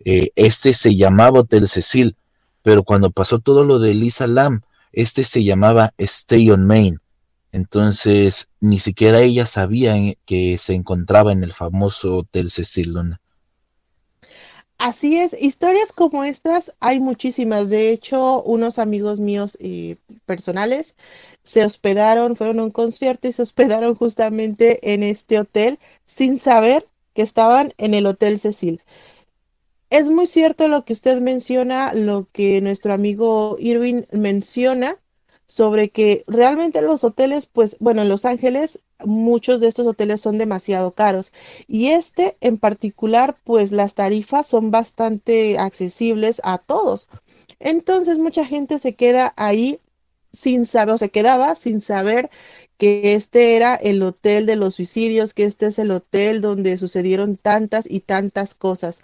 [0.03, 2.17] Eh, este se llamaba Hotel Cecil,
[2.61, 6.99] pero cuando pasó todo lo de Lisa Lam, este se llamaba Stay on Main.
[7.53, 9.95] Entonces, ni siquiera ella sabía
[10.25, 12.93] que se encontraba en el famoso Hotel Cecil.
[14.77, 17.69] Así es, historias como estas hay muchísimas.
[17.69, 20.95] De hecho, unos amigos míos eh, personales
[21.43, 26.87] se hospedaron, fueron a un concierto y se hospedaron justamente en este hotel sin saber
[27.13, 28.81] que estaban en el Hotel Cecil.
[29.89, 34.97] Es muy cierto lo que usted menciona, lo que nuestro amigo Irwin menciona
[35.47, 40.37] sobre que realmente los hoteles, pues bueno, en Los Ángeles muchos de estos hoteles son
[40.37, 41.31] demasiado caros
[41.67, 47.07] y este en particular, pues las tarifas son bastante accesibles a todos.
[47.59, 49.79] Entonces mucha gente se queda ahí
[50.33, 52.29] sin saber, o se quedaba sin saber
[52.77, 57.35] que este era el hotel de los suicidios, que este es el hotel donde sucedieron
[57.35, 59.03] tantas y tantas cosas.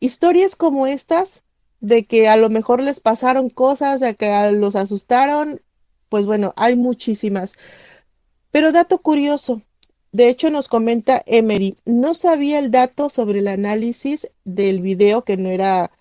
[0.00, 1.42] Historias como estas
[1.86, 5.60] de que a lo mejor les pasaron cosas, de que los asustaron,
[6.08, 7.54] pues bueno, hay muchísimas.
[8.50, 9.62] Pero dato curioso,
[10.10, 15.36] de hecho nos comenta Emery, no sabía el dato sobre el análisis del video que
[15.36, 15.92] no era,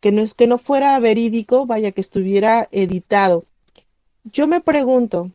[0.00, 3.46] que no es que no fuera verídico, vaya que estuviera editado.
[4.24, 5.30] Yo me pregunto,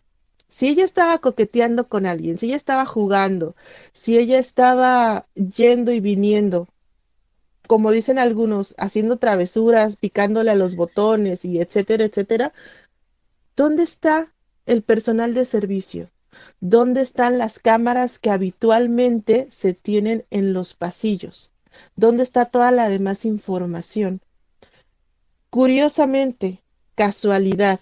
[0.47, 3.55] si ella estaba coqueteando con alguien, si ella estaba jugando,
[3.93, 6.67] si ella estaba yendo y viniendo,
[7.67, 12.53] como dicen algunos, haciendo travesuras, picándole a los botones y etcétera, etcétera,
[13.55, 14.31] ¿dónde está
[14.65, 16.09] el personal de servicio?
[16.59, 21.51] ¿dónde están las cámaras que habitualmente se tienen en los pasillos?
[21.95, 24.21] ¿Dónde está toda la demás información?
[25.49, 26.61] Curiosamente,
[26.95, 27.79] casualidad,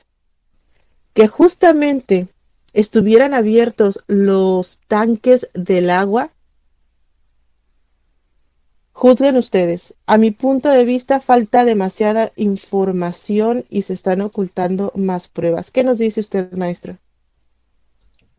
[1.14, 2.28] que justamente
[2.74, 6.32] estuvieran abiertos los tanques del agua,
[9.04, 9.96] juzguen ustedes.
[10.06, 15.72] A mi punto de vista falta demasiada información y se están ocultando más pruebas.
[15.72, 16.96] ¿Qué nos dice usted, maestro?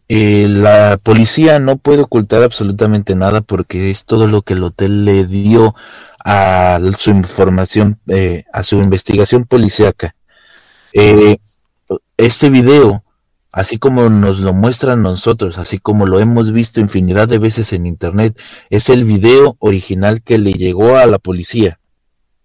[0.08, 5.04] Eh, la policía no puede ocultar absolutamente nada porque es todo lo que el hotel
[5.04, 5.74] le dio
[6.24, 10.16] a su información, eh, a su investigación policíaca.
[10.94, 11.36] Eh,
[12.16, 13.03] este video,
[13.54, 17.86] así como nos lo muestran nosotros, así como lo hemos visto infinidad de veces en
[17.86, 18.36] internet,
[18.68, 21.78] es el video original que le llegó a la policía.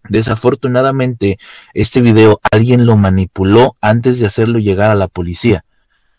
[0.07, 1.39] Desafortunadamente,
[1.73, 5.65] este video alguien lo manipuló antes de hacerlo llegar a la policía.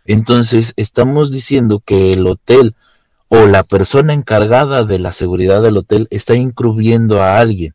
[0.06, 2.74] Entonces, estamos diciendo que el hotel
[3.28, 7.74] o la persona encargada de la seguridad del hotel está incurriendo a alguien.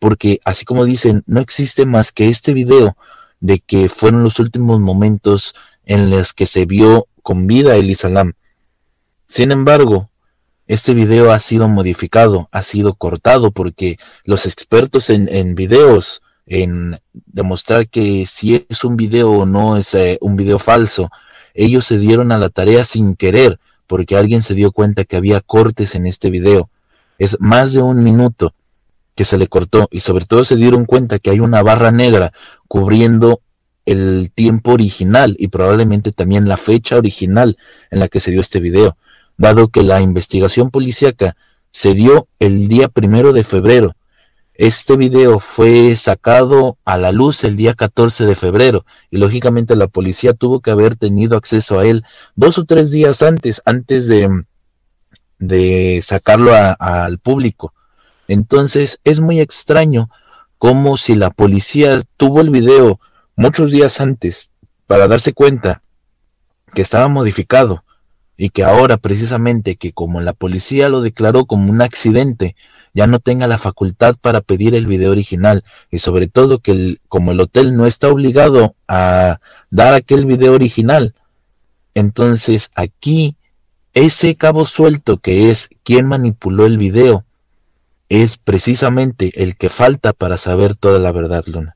[0.00, 2.96] Porque así como dicen, no existe más que este video
[3.38, 5.54] de que fueron los últimos momentos
[5.86, 8.34] en los que se vio con vida el Islam.
[9.26, 10.08] Sin embargo,
[10.66, 16.98] este video ha sido modificado, ha sido cortado porque los expertos en, en videos, en
[17.12, 21.10] demostrar que si es un video o no es eh, un video falso,
[21.54, 25.40] ellos se dieron a la tarea sin querer porque alguien se dio cuenta que había
[25.40, 26.68] cortes en este video.
[27.18, 28.52] Es más de un minuto
[29.14, 32.32] que se le cortó y sobre todo se dieron cuenta que hay una barra negra
[32.68, 33.40] cubriendo
[33.86, 37.56] el tiempo original y probablemente también la fecha original
[37.90, 38.96] en la que se dio este video,
[39.38, 41.36] dado que la investigación policíaca
[41.70, 43.94] se dio el día primero de febrero.
[44.54, 49.86] Este video fue sacado a la luz el día 14 de febrero y lógicamente la
[49.86, 54.44] policía tuvo que haber tenido acceso a él dos o tres días antes, antes de,
[55.38, 57.74] de sacarlo al público.
[58.28, 60.08] Entonces es muy extraño
[60.58, 62.98] como si la policía tuvo el video
[63.36, 64.50] muchos días antes
[64.86, 65.82] para darse cuenta
[66.74, 67.84] que estaba modificado
[68.36, 72.56] y que ahora precisamente que como la policía lo declaró como un accidente,
[72.92, 77.32] ya no tenga la facultad para pedir el video original y sobre todo que como
[77.32, 79.38] el hotel no está obligado a
[79.70, 81.14] dar aquel video original,
[81.94, 83.36] entonces aquí
[83.92, 87.24] ese cabo suelto que es quien manipuló el video
[88.08, 91.75] es precisamente el que falta para saber toda la verdad, Luna.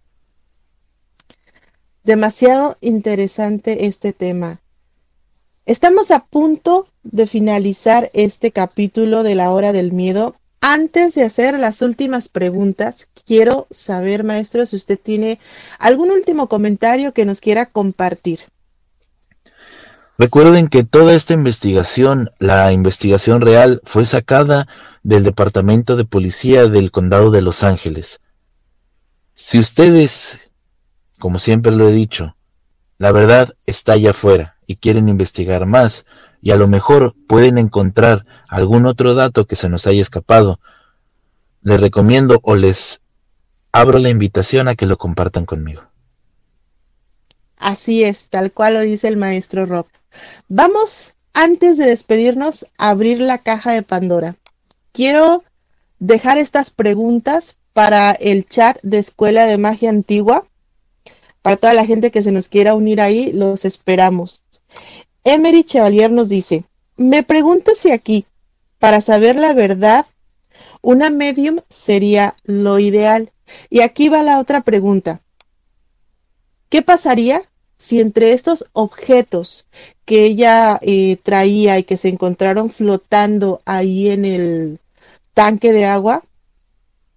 [2.02, 4.58] Demasiado interesante este tema.
[5.66, 10.36] Estamos a punto de finalizar este capítulo de la hora del miedo.
[10.62, 15.38] Antes de hacer las últimas preguntas, quiero saber, maestro, si usted tiene
[15.78, 18.40] algún último comentario que nos quiera compartir.
[20.18, 24.68] Recuerden que toda esta investigación, la investigación real, fue sacada
[25.02, 28.20] del Departamento de Policía del Condado de Los Ángeles.
[29.34, 30.40] Si ustedes,
[31.20, 32.34] como siempre lo he dicho,
[32.98, 36.04] la verdad está allá afuera y quieren investigar más
[36.42, 40.58] y a lo mejor pueden encontrar algún otro dato que se nos haya escapado,
[41.62, 43.00] les recomiendo o les
[43.70, 45.82] abro la invitación a que lo compartan conmigo.
[47.56, 49.86] Así es, tal cual lo dice el maestro Rob.
[50.48, 54.34] Vamos, antes de despedirnos, a abrir la caja de Pandora
[54.92, 55.44] quiero
[55.98, 60.44] dejar estas preguntas para el chat de Escuela de Magia Antigua.
[61.42, 64.42] Para toda la gente que se nos quiera unir ahí, los esperamos.
[65.24, 66.64] Emery Chevalier nos dice,
[66.96, 68.26] me pregunto si aquí,
[68.78, 70.06] para saber la verdad,
[70.82, 73.30] una medium sería lo ideal.
[73.68, 75.20] Y aquí va la otra pregunta.
[76.68, 77.42] ¿Qué pasaría
[77.78, 79.64] si entre estos objetos
[80.04, 84.78] que ella eh, traía y que se encontraron flotando ahí en el
[85.34, 86.22] tanque de agua,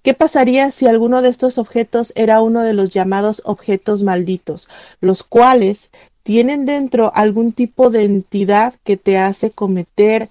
[0.04, 4.70] ¿qué pasaría si alguno de estos objetos era uno de los llamados objetos malditos,
[5.01, 5.89] los cuales
[6.24, 10.30] tienen dentro algún tipo de entidad que te hace cometer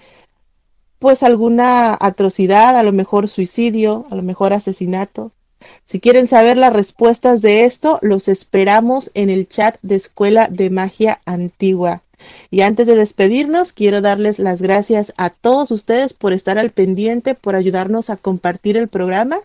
[0.99, 5.33] pues alguna atrocidad, a lo mejor suicidio, a lo mejor asesinato?
[5.85, 10.71] Si quieren saber las respuestas de esto, los esperamos en el chat de Escuela de
[10.71, 12.03] Magia Antigua.
[12.51, 17.35] Y antes de despedirnos, quiero darles las gracias a todos ustedes por estar al pendiente,
[17.35, 19.41] por ayudarnos a compartir el programa.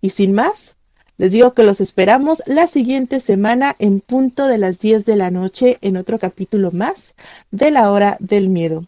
[0.00, 0.76] Y sin más,
[1.18, 5.30] les digo que los esperamos la siguiente semana en punto de las 10 de la
[5.30, 7.14] noche en otro capítulo más
[7.50, 8.86] de la hora del miedo.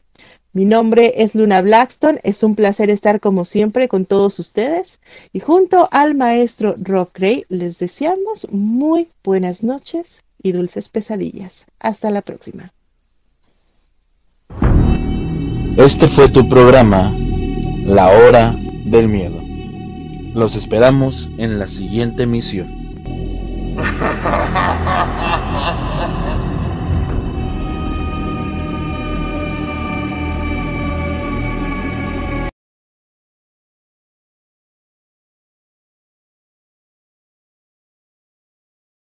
[0.55, 5.01] Mi nombre es Luna Blackstone, es un placer estar como siempre con todos ustedes
[5.33, 11.67] y junto al maestro Rob Gray les deseamos muy buenas noches y dulces pesadillas.
[11.81, 12.73] Hasta la próxima.
[15.77, 17.13] Este fue tu programa,
[17.83, 19.43] La Hora del Miedo.
[20.35, 22.69] Los esperamos en la siguiente emisión.